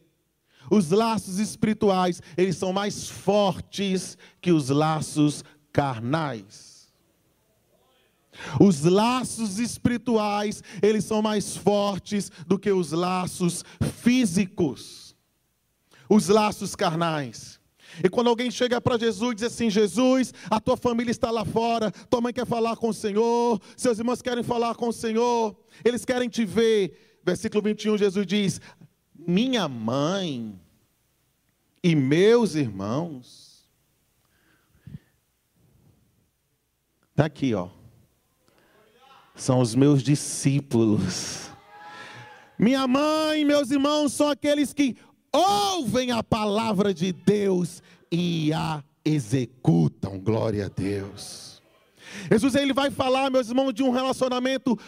Os 0.70 0.90
laços 0.90 1.38
espirituais, 1.38 2.22
eles 2.36 2.56
são 2.56 2.72
mais 2.72 3.08
fortes 3.08 4.16
que 4.40 4.52
os 4.52 4.70
laços 4.70 5.44
carnais. 5.72 6.74
Os 8.60 8.82
laços 8.82 9.58
espirituais, 9.58 10.62
eles 10.82 11.04
são 11.04 11.22
mais 11.22 11.56
fortes 11.56 12.30
do 12.46 12.58
que 12.58 12.72
os 12.72 12.92
laços 12.92 13.64
físicos. 14.02 15.14
Os 16.08 16.28
laços 16.28 16.74
carnais. 16.74 17.53
E 18.02 18.08
quando 18.08 18.28
alguém 18.28 18.50
chega 18.50 18.80
para 18.80 18.98
Jesus 18.98 19.32
e 19.32 19.34
diz 19.36 19.44
assim: 19.44 19.70
Jesus, 19.70 20.32
a 20.50 20.60
tua 20.60 20.76
família 20.76 21.10
está 21.10 21.30
lá 21.30 21.44
fora, 21.44 21.90
tua 22.08 22.20
mãe 22.20 22.32
quer 22.32 22.46
falar 22.46 22.76
com 22.76 22.88
o 22.88 22.94
Senhor, 22.94 23.60
seus 23.76 23.98
irmãos 23.98 24.22
querem 24.22 24.42
falar 24.42 24.74
com 24.74 24.88
o 24.88 24.92
Senhor, 24.92 25.56
eles 25.84 26.04
querem 26.04 26.28
te 26.28 26.44
ver. 26.44 27.20
Versículo 27.24 27.62
21, 27.62 27.96
Jesus 27.98 28.26
diz: 28.26 28.60
Minha 29.14 29.68
mãe 29.68 30.58
e 31.82 31.94
meus 31.94 32.54
irmãos. 32.54 33.68
Está 37.10 37.26
aqui, 37.26 37.54
ó. 37.54 37.68
São 39.36 39.60
os 39.60 39.74
meus 39.74 40.02
discípulos. 40.02 41.50
Minha 42.58 42.86
mãe 42.86 43.42
e 43.42 43.44
meus 43.44 43.70
irmãos 43.70 44.12
são 44.12 44.28
aqueles 44.28 44.72
que 44.72 44.96
ouvem 45.34 46.12
a 46.12 46.22
palavra 46.22 46.94
de 46.94 47.12
Deus 47.12 47.82
e 48.10 48.52
a 48.52 48.82
executam. 49.04 50.18
Glória 50.18 50.66
a 50.66 50.68
Deus. 50.68 51.60
Jesus 52.30 52.54
ele 52.54 52.72
vai 52.72 52.90
falar, 52.90 53.30
meus 53.30 53.48
irmãos, 53.48 53.72
de 53.72 53.82
um 53.82 53.90
relacionamento 53.90 54.78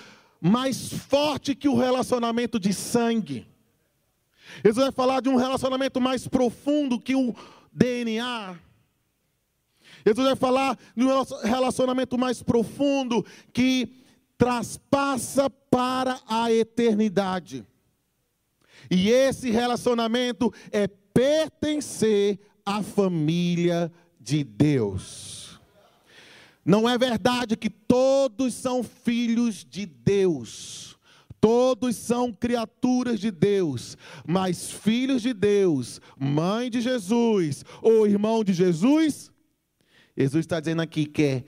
mais 0.40 0.92
forte 0.92 1.54
que 1.54 1.68
o 1.68 1.76
relacionamento 1.76 2.60
de 2.60 2.72
sangue. 2.72 3.46
Jesus 4.64 4.84
vai 4.84 4.92
falar 4.92 5.20
de 5.20 5.28
um 5.28 5.36
relacionamento 5.36 6.00
mais 6.00 6.28
profundo 6.28 7.00
que 7.00 7.16
o 7.16 7.34
DNA. 7.72 8.56
Jesus 10.06 10.24
vai 10.24 10.36
falar 10.36 10.78
de 10.94 11.04
um 11.04 11.24
relacionamento 11.42 12.16
mais 12.16 12.42
profundo 12.42 13.26
que 13.52 14.04
traspassa 14.38 15.50
para 15.50 16.20
a 16.28 16.52
eternidade. 16.52 17.66
E 18.90 19.10
esse 19.10 19.50
relacionamento 19.50 20.52
é 20.70 20.86
pertencer 20.86 22.38
à 22.64 22.82
família 22.82 23.90
de 24.20 24.44
Deus. 24.44 25.60
Não 26.64 26.88
é 26.88 26.98
verdade 26.98 27.56
que 27.56 27.70
todos 27.70 28.52
são 28.54 28.82
filhos 28.82 29.64
de 29.64 29.86
Deus. 29.86 30.98
Todos 31.40 31.94
são 31.94 32.32
criaturas 32.32 33.20
de 33.20 33.30
Deus, 33.30 33.96
mas 34.26 34.70
filhos 34.70 35.22
de 35.22 35.32
Deus, 35.32 36.00
mãe 36.18 36.68
de 36.68 36.80
Jesus 36.80 37.64
ou 37.80 38.06
irmão 38.06 38.42
de 38.42 38.52
Jesus, 38.52 39.30
Jesus 40.16 40.44
está 40.44 40.58
dizendo 40.58 40.82
aqui 40.82 41.06
que 41.06 41.22
é 41.22 41.44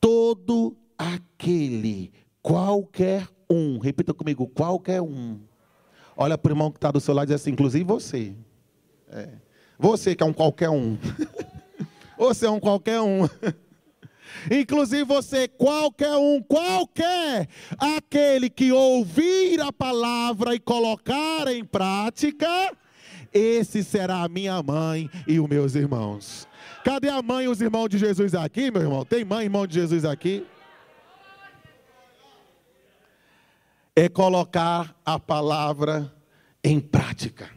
todo 0.00 0.76
aquele, 0.96 2.12
qualquer 2.40 3.26
um, 3.50 3.78
repita 3.78 4.14
comigo, 4.14 4.46
qualquer 4.46 5.02
um. 5.02 5.40
Olha 6.22 6.36
para 6.36 6.50
o 6.50 6.52
irmão 6.52 6.70
que 6.70 6.76
está 6.76 6.90
do 6.90 7.00
seu 7.00 7.14
lado 7.14 7.28
e 7.28 7.32
diz 7.32 7.40
assim, 7.40 7.52
inclusive 7.52 7.82
você. 7.82 8.34
É. 9.10 9.26
Você 9.78 10.14
que 10.14 10.22
é 10.22 10.26
um 10.26 10.34
qualquer 10.34 10.68
um. 10.68 10.98
você 12.18 12.44
é 12.44 12.50
um 12.50 12.60
qualquer 12.60 13.00
um. 13.00 13.26
Inclusive 14.50 15.02
você, 15.04 15.48
qualquer 15.48 16.14
um, 16.16 16.42
qualquer, 16.42 17.48
aquele 17.78 18.50
que 18.50 18.70
ouvir 18.70 19.62
a 19.62 19.72
palavra 19.72 20.54
e 20.54 20.60
colocar 20.60 21.48
em 21.48 21.64
prática, 21.64 22.70
esse 23.32 23.82
será 23.82 24.22
a 24.22 24.28
minha 24.28 24.62
mãe 24.62 25.08
e 25.26 25.40
os 25.40 25.48
meus 25.48 25.74
irmãos. 25.74 26.46
Cadê 26.84 27.08
a 27.08 27.22
mãe 27.22 27.46
e 27.46 27.48
os 27.48 27.62
irmãos 27.62 27.88
de 27.88 27.96
Jesus 27.96 28.34
aqui, 28.34 28.70
meu 28.70 28.82
irmão? 28.82 29.06
Tem 29.06 29.24
mãe 29.24 29.40
e 29.40 29.44
irmão 29.46 29.66
de 29.66 29.72
Jesus 29.72 30.04
aqui? 30.04 30.46
É 33.94 34.08
colocar 34.08 34.98
a 35.04 35.18
palavra 35.18 36.14
em 36.62 36.80
prática, 36.80 37.50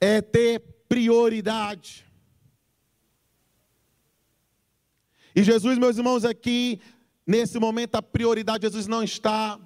é 0.00 0.20
ter 0.20 0.60
prioridade. 0.88 2.06
E 5.34 5.42
Jesus, 5.42 5.78
meus 5.78 5.98
irmãos, 5.98 6.24
aqui, 6.24 6.80
nesse 7.26 7.58
momento, 7.58 7.96
a 7.96 8.02
prioridade, 8.02 8.62
Jesus 8.62 8.86
não 8.86 9.02
está 9.02 9.60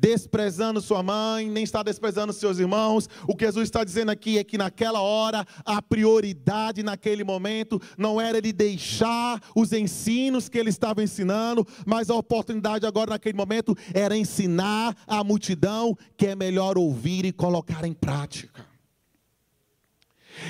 desprezando 0.00 0.80
sua 0.80 1.02
mãe, 1.02 1.48
nem 1.48 1.62
está 1.62 1.82
desprezando 1.82 2.32
seus 2.32 2.58
irmãos. 2.58 3.06
O 3.28 3.36
que 3.36 3.44
Jesus 3.44 3.64
está 3.64 3.84
dizendo 3.84 4.10
aqui 4.10 4.38
é 4.38 4.44
que 4.44 4.56
naquela 4.56 5.00
hora, 5.00 5.46
a 5.64 5.82
prioridade 5.82 6.82
naquele 6.82 7.22
momento 7.22 7.80
não 7.98 8.18
era 8.18 8.40
de 8.40 8.50
deixar 8.50 9.42
os 9.54 9.72
ensinos 9.72 10.48
que 10.48 10.58
ele 10.58 10.70
estava 10.70 11.02
ensinando, 11.02 11.66
mas 11.84 12.08
a 12.08 12.14
oportunidade 12.14 12.86
agora 12.86 13.10
naquele 13.10 13.36
momento 13.36 13.76
era 13.92 14.16
ensinar 14.16 14.96
a 15.06 15.22
multidão 15.22 15.96
que 16.16 16.26
é 16.26 16.34
melhor 16.34 16.78
ouvir 16.78 17.26
e 17.26 17.32
colocar 17.32 17.84
em 17.84 17.92
prática. 17.92 18.64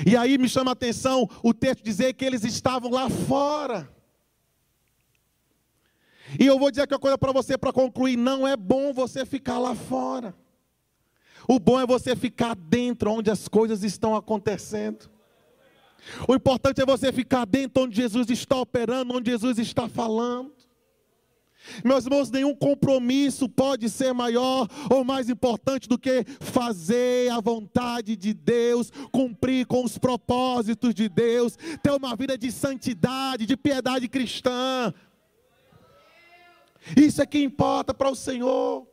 E 0.05 0.15
aí 0.15 0.37
me 0.37 0.47
chama 0.47 0.71
a 0.71 0.73
atenção 0.73 1.29
o 1.43 1.53
texto 1.53 1.83
dizer 1.83 2.13
que 2.13 2.23
eles 2.23 2.45
estavam 2.45 2.91
lá 2.91 3.09
fora. 3.09 3.89
E 6.39 6.45
eu 6.45 6.57
vou 6.57 6.71
dizer 6.71 6.83
aqui 6.83 6.93
uma 6.93 6.99
coisa 6.99 7.17
para 7.17 7.31
você 7.31 7.57
para 7.57 7.73
concluir: 7.73 8.17
não 8.17 8.47
é 8.47 8.55
bom 8.55 8.93
você 8.93 9.25
ficar 9.25 9.59
lá 9.59 9.75
fora. 9.75 10.35
O 11.47 11.59
bom 11.59 11.79
é 11.79 11.85
você 11.85 12.15
ficar 12.15 12.55
dentro, 12.55 13.11
onde 13.11 13.31
as 13.31 13.47
coisas 13.47 13.83
estão 13.83 14.15
acontecendo. 14.15 15.09
O 16.27 16.35
importante 16.35 16.81
é 16.81 16.85
você 16.85 17.11
ficar 17.11 17.45
dentro, 17.45 17.83
onde 17.83 17.95
Jesus 17.95 18.29
está 18.29 18.57
operando, 18.57 19.15
onde 19.15 19.31
Jesus 19.31 19.59
está 19.59 19.87
falando. 19.87 20.51
Meus 21.83 22.05
irmãos, 22.05 22.31
nenhum 22.31 22.55
compromisso 22.55 23.47
pode 23.47 23.87
ser 23.87 24.13
maior 24.13 24.67
ou 24.89 25.03
mais 25.03 25.29
importante 25.29 25.87
do 25.87 25.97
que 25.97 26.25
fazer 26.39 27.31
a 27.31 27.39
vontade 27.39 28.15
de 28.15 28.33
Deus, 28.33 28.91
cumprir 29.11 29.67
com 29.67 29.83
os 29.83 29.95
propósitos 29.97 30.93
de 30.93 31.07
Deus, 31.07 31.55
ter 31.83 31.91
uma 31.91 32.15
vida 32.15 32.35
de 32.35 32.51
santidade, 32.51 33.45
de 33.45 33.55
piedade 33.55 34.07
cristã. 34.07 34.91
Isso 36.95 37.21
é 37.21 37.25
que 37.25 37.41
importa 37.41 37.93
para 37.93 38.09
o 38.09 38.15
Senhor. 38.15 38.87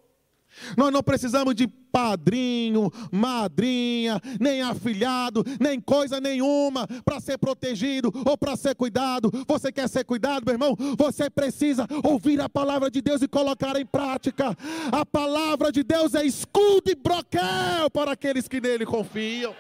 Nós 0.77 0.93
não 0.93 1.03
precisamos 1.03 1.55
de 1.55 1.67
padrinho, 1.69 2.91
madrinha, 3.13 4.21
nem 4.41 4.63
afilhado, 4.63 5.45
nem 5.61 5.81
coisa 5.81 6.21
nenhuma 6.21 6.87
para 7.05 7.21
ser 7.21 7.39
protegido 7.39 8.13
ou 8.25 8.37
para 8.37 8.57
ser 8.57 8.75
cuidado. 8.75 9.31
Você 9.47 9.71
quer 9.71 9.89
ser 9.89 10.05
cuidado, 10.05 10.45
meu 10.45 10.55
irmão? 10.55 10.77
Você 10.97 11.31
precisa 11.31 11.87
ouvir 12.03 12.41
a 12.41 12.49
palavra 12.49 12.91
de 12.91 13.01
Deus 13.01 13.23
e 13.23 13.29
colocar 13.29 13.77
em 13.77 13.87
prática. 13.87 14.57
A 14.91 15.05
palavra 15.05 15.71
de 15.71 15.83
Deus 15.83 16.15
é 16.15 16.25
escudo 16.25 16.91
e 16.91 16.95
broquel 16.95 17.91
para 17.93 18.13
aqueles 18.13 18.49
que 18.49 18.61
nele 18.61 18.87
confiam. 18.87 19.55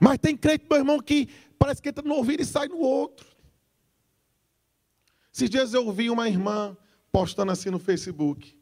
Mas 0.00 0.18
tem 0.18 0.36
crente, 0.36 0.66
meu 0.68 0.78
irmão, 0.78 1.00
que 1.00 1.28
parece 1.58 1.80
que 1.80 1.88
entra 1.88 2.06
no 2.06 2.14
ouvido 2.14 2.42
e 2.42 2.46
sai 2.46 2.68
no 2.68 2.78
outro. 2.78 3.35
Esses 5.36 5.50
dias 5.50 5.74
eu 5.74 5.84
ouvi 5.84 6.08
uma 6.08 6.26
irmã 6.26 6.74
postando 7.12 7.52
assim 7.52 7.68
no 7.68 7.78
Facebook. 7.78 8.58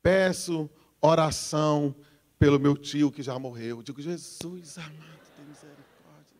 Peço 0.00 0.70
oração 1.00 1.92
pelo 2.38 2.60
meu 2.60 2.76
tio 2.76 3.10
que 3.10 3.20
já 3.20 3.36
morreu. 3.36 3.78
Eu 3.78 3.82
digo, 3.82 4.00
Jesus 4.00 4.78
amado, 4.78 4.94
tem 5.36 5.46
misericórdia. 5.46 6.36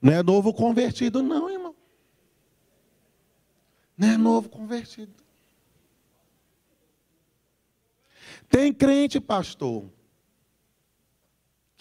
Não 0.00 0.12
é 0.12 0.20
novo 0.20 0.52
convertido, 0.52 1.22
não, 1.22 1.48
irmão. 1.48 1.76
Não 3.96 4.08
é 4.08 4.16
novo 4.16 4.48
convertido. 4.48 5.14
Tem 8.48 8.72
crente, 8.72 9.20
pastor, 9.20 9.88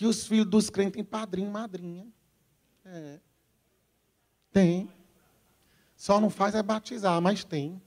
que 0.01 0.07
os 0.07 0.25
filhos 0.25 0.47
dos 0.47 0.67
crentes 0.67 0.93
têm 0.93 1.03
padrinho 1.03 1.47
e 1.47 1.51
madrinha. 1.51 2.07
É. 2.83 3.19
Tem. 4.51 4.89
Só 5.95 6.19
não 6.19 6.27
faz 6.27 6.55
é 6.55 6.63
batizar, 6.63 7.21
mas 7.21 7.43
tem. 7.43 7.79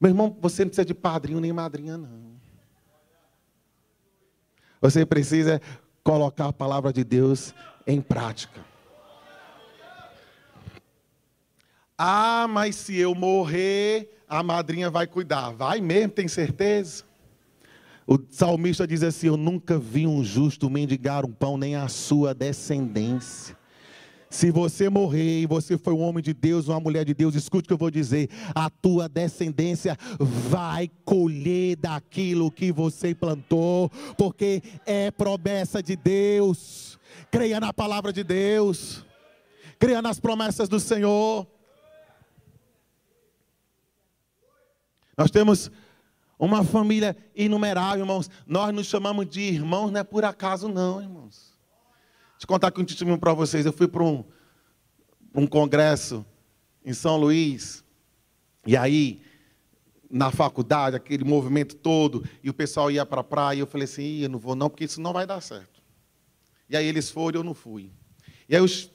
Meu 0.00 0.12
irmão, 0.12 0.34
você 0.40 0.64
não 0.64 0.70
precisa 0.70 0.86
de 0.86 0.94
padrinho 0.94 1.40
nem 1.40 1.52
madrinha, 1.52 1.98
não. 1.98 2.40
Você 4.80 5.04
precisa 5.04 5.60
colocar 6.02 6.48
a 6.48 6.52
palavra 6.54 6.90
de 6.90 7.04
Deus 7.04 7.54
em 7.86 8.00
prática. 8.00 8.64
Ah, 11.98 12.46
mas 12.48 12.76
se 12.76 12.96
eu 12.96 13.14
morrer, 13.14 14.24
a 14.26 14.42
madrinha 14.42 14.88
vai 14.88 15.06
cuidar. 15.06 15.50
Vai 15.50 15.82
mesmo, 15.82 16.14
tem 16.14 16.28
certeza? 16.28 17.11
O 18.12 18.18
salmista 18.28 18.86
diz 18.86 19.02
assim: 19.02 19.28
Eu 19.28 19.38
nunca 19.38 19.78
vi 19.78 20.06
um 20.06 20.22
justo 20.22 20.68
mendigar 20.68 21.24
um 21.24 21.32
pão, 21.32 21.56
nem 21.56 21.76
a 21.76 21.88
sua 21.88 22.34
descendência. 22.34 23.56
Se 24.28 24.50
você 24.50 24.90
morrer 24.90 25.40
e 25.40 25.46
você 25.46 25.78
foi 25.78 25.94
um 25.94 26.02
homem 26.02 26.22
de 26.22 26.34
Deus, 26.34 26.68
uma 26.68 26.78
mulher 26.78 27.06
de 27.06 27.14
Deus, 27.14 27.34
escute 27.34 27.64
o 27.64 27.68
que 27.68 27.72
eu 27.72 27.78
vou 27.78 27.90
dizer: 27.90 28.28
a 28.54 28.68
tua 28.68 29.08
descendência 29.08 29.96
vai 30.20 30.90
colher 31.06 31.76
daquilo 31.76 32.50
que 32.50 32.70
você 32.70 33.14
plantou, 33.14 33.88
porque 34.18 34.62
é 34.84 35.10
promessa 35.10 35.82
de 35.82 35.96
Deus. 35.96 36.98
Creia 37.30 37.58
na 37.58 37.72
palavra 37.72 38.12
de 38.12 38.22
Deus, 38.22 39.06
creia 39.78 40.02
nas 40.02 40.20
promessas 40.20 40.68
do 40.68 40.78
Senhor. 40.78 41.46
Nós 45.16 45.30
temos 45.30 45.70
uma 46.44 46.64
família 46.64 47.16
inumerável, 47.36 48.00
irmãos. 48.00 48.28
Nós 48.44 48.74
nos 48.74 48.88
chamamos 48.88 49.28
de 49.28 49.40
irmãos, 49.40 49.92
não 49.92 50.00
é 50.00 50.02
por 50.02 50.24
acaso, 50.24 50.66
não, 50.66 51.00
irmãos. 51.00 51.52
Deixa 52.32 52.42
eu 52.42 52.48
contar 52.48 52.66
aqui 52.66 52.80
um 52.80 52.84
testemunho 52.84 53.18
para 53.18 53.32
vocês. 53.32 53.64
Eu 53.64 53.72
fui 53.72 53.86
para 53.86 54.02
um, 54.02 54.24
um 55.32 55.46
congresso 55.46 56.26
em 56.84 56.92
São 56.92 57.16
Luís, 57.16 57.84
e 58.66 58.76
aí, 58.76 59.22
na 60.10 60.32
faculdade, 60.32 60.96
aquele 60.96 61.22
movimento 61.22 61.76
todo, 61.76 62.28
e 62.42 62.50
o 62.50 62.54
pessoal 62.54 62.90
ia 62.90 63.06
para 63.06 63.20
a 63.20 63.24
praia, 63.24 63.58
e 63.58 63.60
eu 63.60 63.66
falei 63.66 63.84
assim: 63.84 64.18
eu 64.18 64.28
não 64.28 64.40
vou 64.40 64.56
não, 64.56 64.68
porque 64.68 64.82
isso 64.82 65.00
não 65.00 65.12
vai 65.12 65.24
dar 65.24 65.40
certo. 65.40 65.80
E 66.68 66.76
aí 66.76 66.86
eles 66.86 67.08
foram 67.08 67.38
e 67.38 67.40
eu 67.40 67.44
não 67.44 67.54
fui. 67.54 67.92
E 68.48 68.56
aí, 68.56 68.90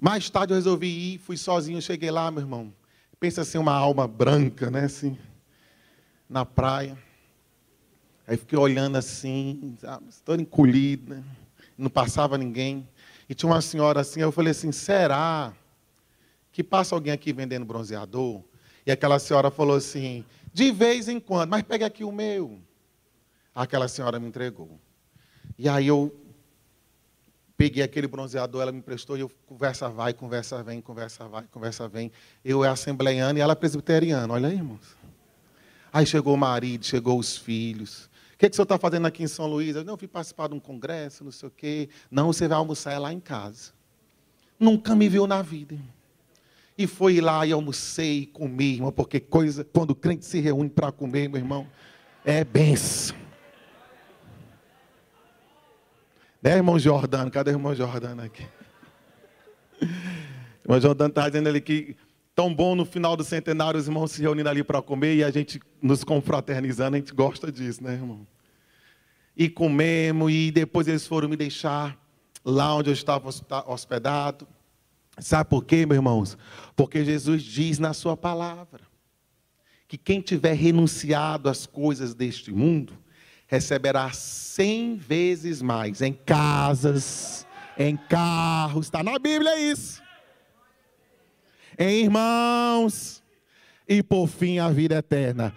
mais 0.00 0.30
tarde 0.30 0.54
eu 0.54 0.56
resolvi 0.56 0.86
ir, 0.86 1.18
fui 1.18 1.36
sozinho, 1.36 1.82
cheguei 1.82 2.10
lá, 2.10 2.30
meu 2.30 2.40
irmão. 2.40 2.72
Pensa 3.18 3.42
assim, 3.42 3.58
uma 3.58 3.74
alma 3.74 4.08
branca, 4.08 4.70
né? 4.70 4.84
Assim, 4.84 5.18
na 6.30 6.46
praia. 6.46 6.96
Aí 8.26 8.36
fiquei 8.36 8.56
olhando 8.56 8.96
assim, 8.96 9.76
toda 10.24 10.40
encolhida, 10.40 11.24
não 11.76 11.90
passava 11.90 12.38
ninguém. 12.38 12.88
E 13.28 13.34
tinha 13.34 13.50
uma 13.50 13.60
senhora 13.60 14.00
assim, 14.00 14.20
eu 14.20 14.30
falei 14.30 14.52
assim: 14.52 14.70
será 14.70 15.52
que 16.52 16.62
passa 16.62 16.94
alguém 16.94 17.12
aqui 17.12 17.32
vendendo 17.32 17.66
bronzeador? 17.66 18.42
E 18.86 18.92
aquela 18.92 19.18
senhora 19.18 19.50
falou 19.50 19.76
assim: 19.76 20.24
de 20.52 20.70
vez 20.70 21.08
em 21.08 21.18
quando, 21.18 21.50
mas 21.50 21.62
pega 21.62 21.86
aqui 21.86 22.04
o 22.04 22.12
meu. 22.12 22.60
Aquela 23.52 23.88
senhora 23.88 24.20
me 24.20 24.28
entregou. 24.28 24.78
E 25.58 25.68
aí 25.68 25.88
eu 25.88 26.14
peguei 27.56 27.82
aquele 27.82 28.06
bronzeador, 28.06 28.62
ela 28.62 28.72
me 28.72 28.78
emprestou 28.78 29.18
e 29.18 29.20
eu 29.20 29.30
conversa 29.46 29.88
vai, 29.88 30.14
conversa 30.14 30.62
vem, 30.62 30.80
conversa 30.80 31.26
vai, 31.26 31.44
conversa 31.50 31.88
vem. 31.88 32.12
Eu 32.44 32.64
é 32.64 32.68
assembleiano 32.68 33.38
e 33.38 33.42
ela 33.42 33.52
é 33.52 33.56
presbiteriana, 33.56 34.32
olha 34.32 34.48
aí, 34.48 34.54
irmãos. 34.54 34.99
Aí 35.92 36.06
chegou 36.06 36.34
o 36.34 36.38
marido, 36.38 36.84
chegou 36.84 37.18
os 37.18 37.36
filhos. 37.36 38.08
O 38.34 38.38
que, 38.38 38.48
que 38.48 38.54
o 38.54 38.56
senhor 38.56 38.64
está 38.64 38.78
fazendo 38.78 39.06
aqui 39.06 39.22
em 39.22 39.28
São 39.28 39.46
Luís? 39.46 39.76
Eu 39.76 39.84
não 39.84 39.96
fui 39.96 40.08
participar 40.08 40.48
de 40.48 40.54
um 40.54 40.60
congresso, 40.60 41.24
não 41.24 41.32
sei 41.32 41.48
o 41.48 41.52
quê. 41.54 41.88
Não, 42.10 42.28
você 42.28 42.48
vai 42.48 42.56
almoçar 42.56 42.98
lá 42.98 43.12
em 43.12 43.20
casa. 43.20 43.72
Nunca 44.58 44.94
me 44.94 45.08
viu 45.08 45.26
na 45.26 45.42
vida. 45.42 45.76
E 46.76 46.86
foi 46.86 47.20
lá 47.20 47.44
e 47.44 47.52
almocei 47.52 48.20
e 48.20 48.26
comi, 48.26 48.74
irmão, 48.74 48.92
porque 48.92 49.20
coisa, 49.20 49.64
quando 49.64 49.90
o 49.90 49.94
crente 49.94 50.24
se 50.24 50.40
reúne 50.40 50.70
para 50.70 50.90
comer, 50.90 51.28
meu 51.28 51.38
irmão, 51.38 51.66
é 52.24 52.42
benção. 52.42 53.16
Né, 56.42 56.56
irmão 56.56 56.78
Jordano? 56.78 57.30
Cadê 57.30 57.50
o 57.50 57.54
irmão 57.54 57.74
Jordano 57.74 58.22
aqui? 58.22 58.46
O 60.62 60.72
irmão 60.72 60.80
Jordano 60.80 61.08
está 61.08 61.26
dizendo 61.26 61.48
ali 61.48 61.60
que 61.60 61.96
tão 62.40 62.54
bom 62.54 62.74
no 62.74 62.86
final 62.86 63.18
do 63.18 63.22
centenário 63.22 63.78
os 63.78 63.86
irmãos 63.86 64.12
se 64.12 64.22
reunindo 64.22 64.48
ali 64.48 64.64
para 64.64 64.80
comer 64.80 65.14
e 65.14 65.22
a 65.22 65.30
gente 65.30 65.60
nos 65.82 66.02
confraternizando, 66.02 66.96
a 66.96 66.98
gente 66.98 67.12
gosta 67.12 67.52
disso, 67.52 67.84
né, 67.84 67.92
irmão? 67.92 68.26
E 69.36 69.46
comemos, 69.46 70.32
e 70.32 70.50
depois 70.50 70.88
eles 70.88 71.06
foram 71.06 71.28
me 71.28 71.36
deixar 71.36 71.98
lá 72.42 72.74
onde 72.74 72.88
eu 72.88 72.94
estava 72.94 73.28
hospedado. 73.66 74.48
Sabe 75.18 75.50
por 75.50 75.66
quê, 75.66 75.84
meus 75.84 75.96
irmãos? 75.96 76.38
Porque 76.74 77.04
Jesus 77.04 77.42
diz 77.42 77.78
na 77.78 77.92
sua 77.92 78.16
palavra 78.16 78.80
que 79.86 79.98
quem 79.98 80.22
tiver 80.22 80.54
renunciado 80.54 81.46
às 81.46 81.66
coisas 81.66 82.14
deste 82.14 82.50
mundo 82.50 82.94
receberá 83.46 84.12
cem 84.12 84.96
vezes 84.96 85.60
mais 85.60 86.00
em 86.00 86.14
casas, 86.14 87.46
em 87.76 87.98
carros. 87.98 88.86
Está 88.86 89.02
na 89.02 89.18
Bíblia 89.18 89.58
isso 89.58 90.00
em 91.80 92.02
irmãos 92.04 93.22
e 93.88 94.02
por 94.02 94.28
fim 94.28 94.58
a 94.58 94.68
vida 94.68 94.96
eterna. 94.96 95.54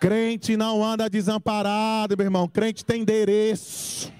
Crente 0.00 0.56
não 0.56 0.84
anda 0.84 1.08
desamparado, 1.08 2.16
meu 2.16 2.26
irmão. 2.26 2.48
Crente 2.48 2.84
tem 2.84 3.02
endereço. 3.02 4.12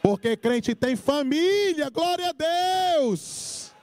Porque 0.00 0.36
crente 0.36 0.72
tem 0.72 0.94
família, 0.94 1.90
glória 1.90 2.30
a 2.30 2.98
Deus. 2.98 3.74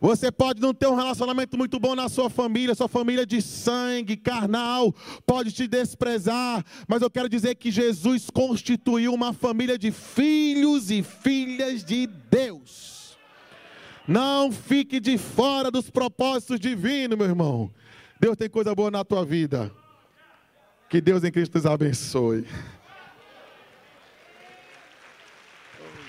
Você 0.00 0.32
pode 0.32 0.60
não 0.60 0.74
ter 0.74 0.88
um 0.88 0.96
relacionamento 0.96 1.56
muito 1.56 1.78
bom 1.78 1.94
na 1.94 2.08
sua 2.08 2.28
família, 2.28 2.74
sua 2.74 2.88
família 2.88 3.24
de 3.24 3.40
sangue, 3.40 4.16
carnal, 4.16 4.94
pode 5.24 5.52
te 5.52 5.66
desprezar, 5.66 6.62
mas 6.86 7.00
eu 7.00 7.10
quero 7.10 7.28
dizer 7.28 7.54
que 7.54 7.70
Jesus 7.70 8.28
constituiu 8.28 9.14
uma 9.14 9.32
família 9.32 9.78
de 9.78 9.90
filhos 9.90 10.90
e 10.90 11.02
filhas 11.02 11.82
de 11.82 12.06
Deus. 12.06 12.95
Não 14.06 14.52
fique 14.52 15.00
de 15.00 15.18
fora 15.18 15.70
dos 15.70 15.90
propósitos 15.90 16.60
divinos, 16.60 17.18
meu 17.18 17.26
irmão. 17.26 17.70
Deus 18.20 18.36
tem 18.36 18.48
coisa 18.48 18.74
boa 18.74 18.90
na 18.90 19.04
tua 19.04 19.24
vida. 19.24 19.70
Que 20.88 21.00
Deus 21.00 21.24
em 21.24 21.32
Cristo 21.32 21.60
te 21.60 21.66
abençoe. 21.66 22.46